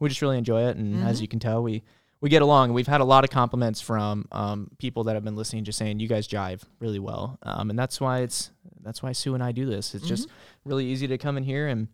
[0.00, 1.22] we just really enjoy it, and as Mhm.
[1.22, 1.82] you can tell, we
[2.20, 2.72] we get along.
[2.72, 6.00] We've had a lot of compliments from um, people that have been listening, just saying
[6.00, 8.50] you guys jive really well, um, and that's why it's
[8.80, 9.94] that's why Sue and I do this.
[9.94, 10.28] It's just
[10.64, 11.88] really easy to come in here and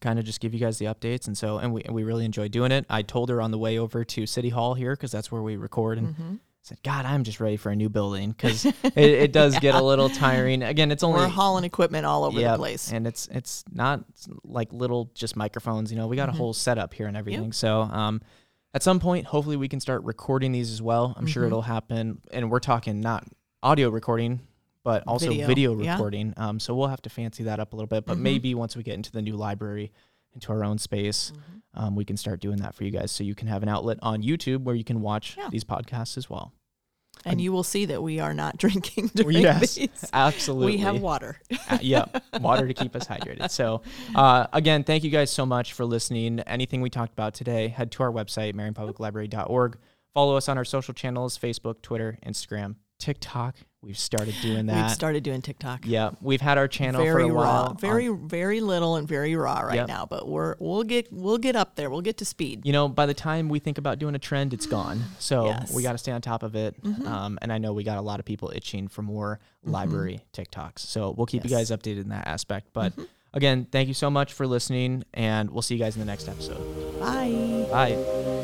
[0.00, 2.24] kind of just give you guys the updates, and so and we and we really
[2.24, 2.84] enjoy doing it.
[2.88, 5.56] I told her on the way over to City Hall here because that's where we
[5.56, 9.32] record, and hmm said, God, I'm just ready for a new building because it, it
[9.32, 10.62] does get a little tiring.
[10.62, 12.92] Again, it's only We're hauling equipment all over Yep, the place.
[12.92, 14.04] and it's it's not
[14.44, 15.90] like little just microphones.
[15.90, 16.32] You know, we got Mhm.
[16.34, 17.52] a whole setup here and everything.
[17.52, 18.20] So, um,
[18.74, 21.14] at some point, hopefully, we can start recording these as well.
[21.16, 21.46] I'm sure Mhm.
[21.46, 23.24] it'll happen, and we're talking not
[23.62, 24.40] audio recording,
[24.84, 25.92] but also video, Video, yeah.
[25.92, 26.34] recording.
[26.36, 28.06] Um, so we'll have to fancy that up a little bit.
[28.06, 28.20] But Mhm.
[28.22, 29.92] maybe once we get into the new library,
[30.34, 31.80] into our own space, Mhm.
[31.80, 33.98] um, we can start doing that for you guys, so you can have an outlet
[34.02, 35.48] on YouTube where you can watch Yeah.
[35.50, 36.52] these podcasts as well.
[37.24, 40.04] And you will see that we are not drinking during yes, these.
[40.12, 40.76] absolutely.
[40.76, 41.40] We have water.
[41.68, 43.50] Uh, yep, water to keep us hydrated.
[43.50, 43.82] So,
[44.14, 46.38] uh, again, thank you guys so much for listening.
[46.40, 49.78] Anything we talked about today, head to our website, marionpubliclibrary.org.
[50.14, 53.56] Follow us on our social channels Facebook, Twitter, Instagram, TikTok.
[53.80, 54.82] We've started doing that.
[54.86, 55.82] We've started doing TikTok.
[55.86, 57.66] yeah, we've had our channel very for a while.
[57.68, 59.88] raw, very very little and very raw right Yep.
[59.88, 60.04] now.
[60.04, 61.88] But we're we'll get we'll get up there.
[61.88, 62.66] We'll get to speed.
[62.66, 65.04] you know, by the time we think about doing a trend, it's gone.
[65.20, 65.72] So Yes.
[65.72, 66.82] we got to stay on top of it.
[66.82, 67.06] Mhm.
[67.06, 69.70] Um, and I know we got a lot of people itching for more Mhm.
[69.72, 70.80] library TikToks.
[70.80, 72.70] So we'll keep you guys updated in that aspect.
[72.72, 73.06] But Mhm.
[73.32, 76.28] again, thank you so much for listening, and we'll see you guys in the next
[76.28, 76.98] episode.
[76.98, 77.66] Bye.
[77.70, 78.34] Bye.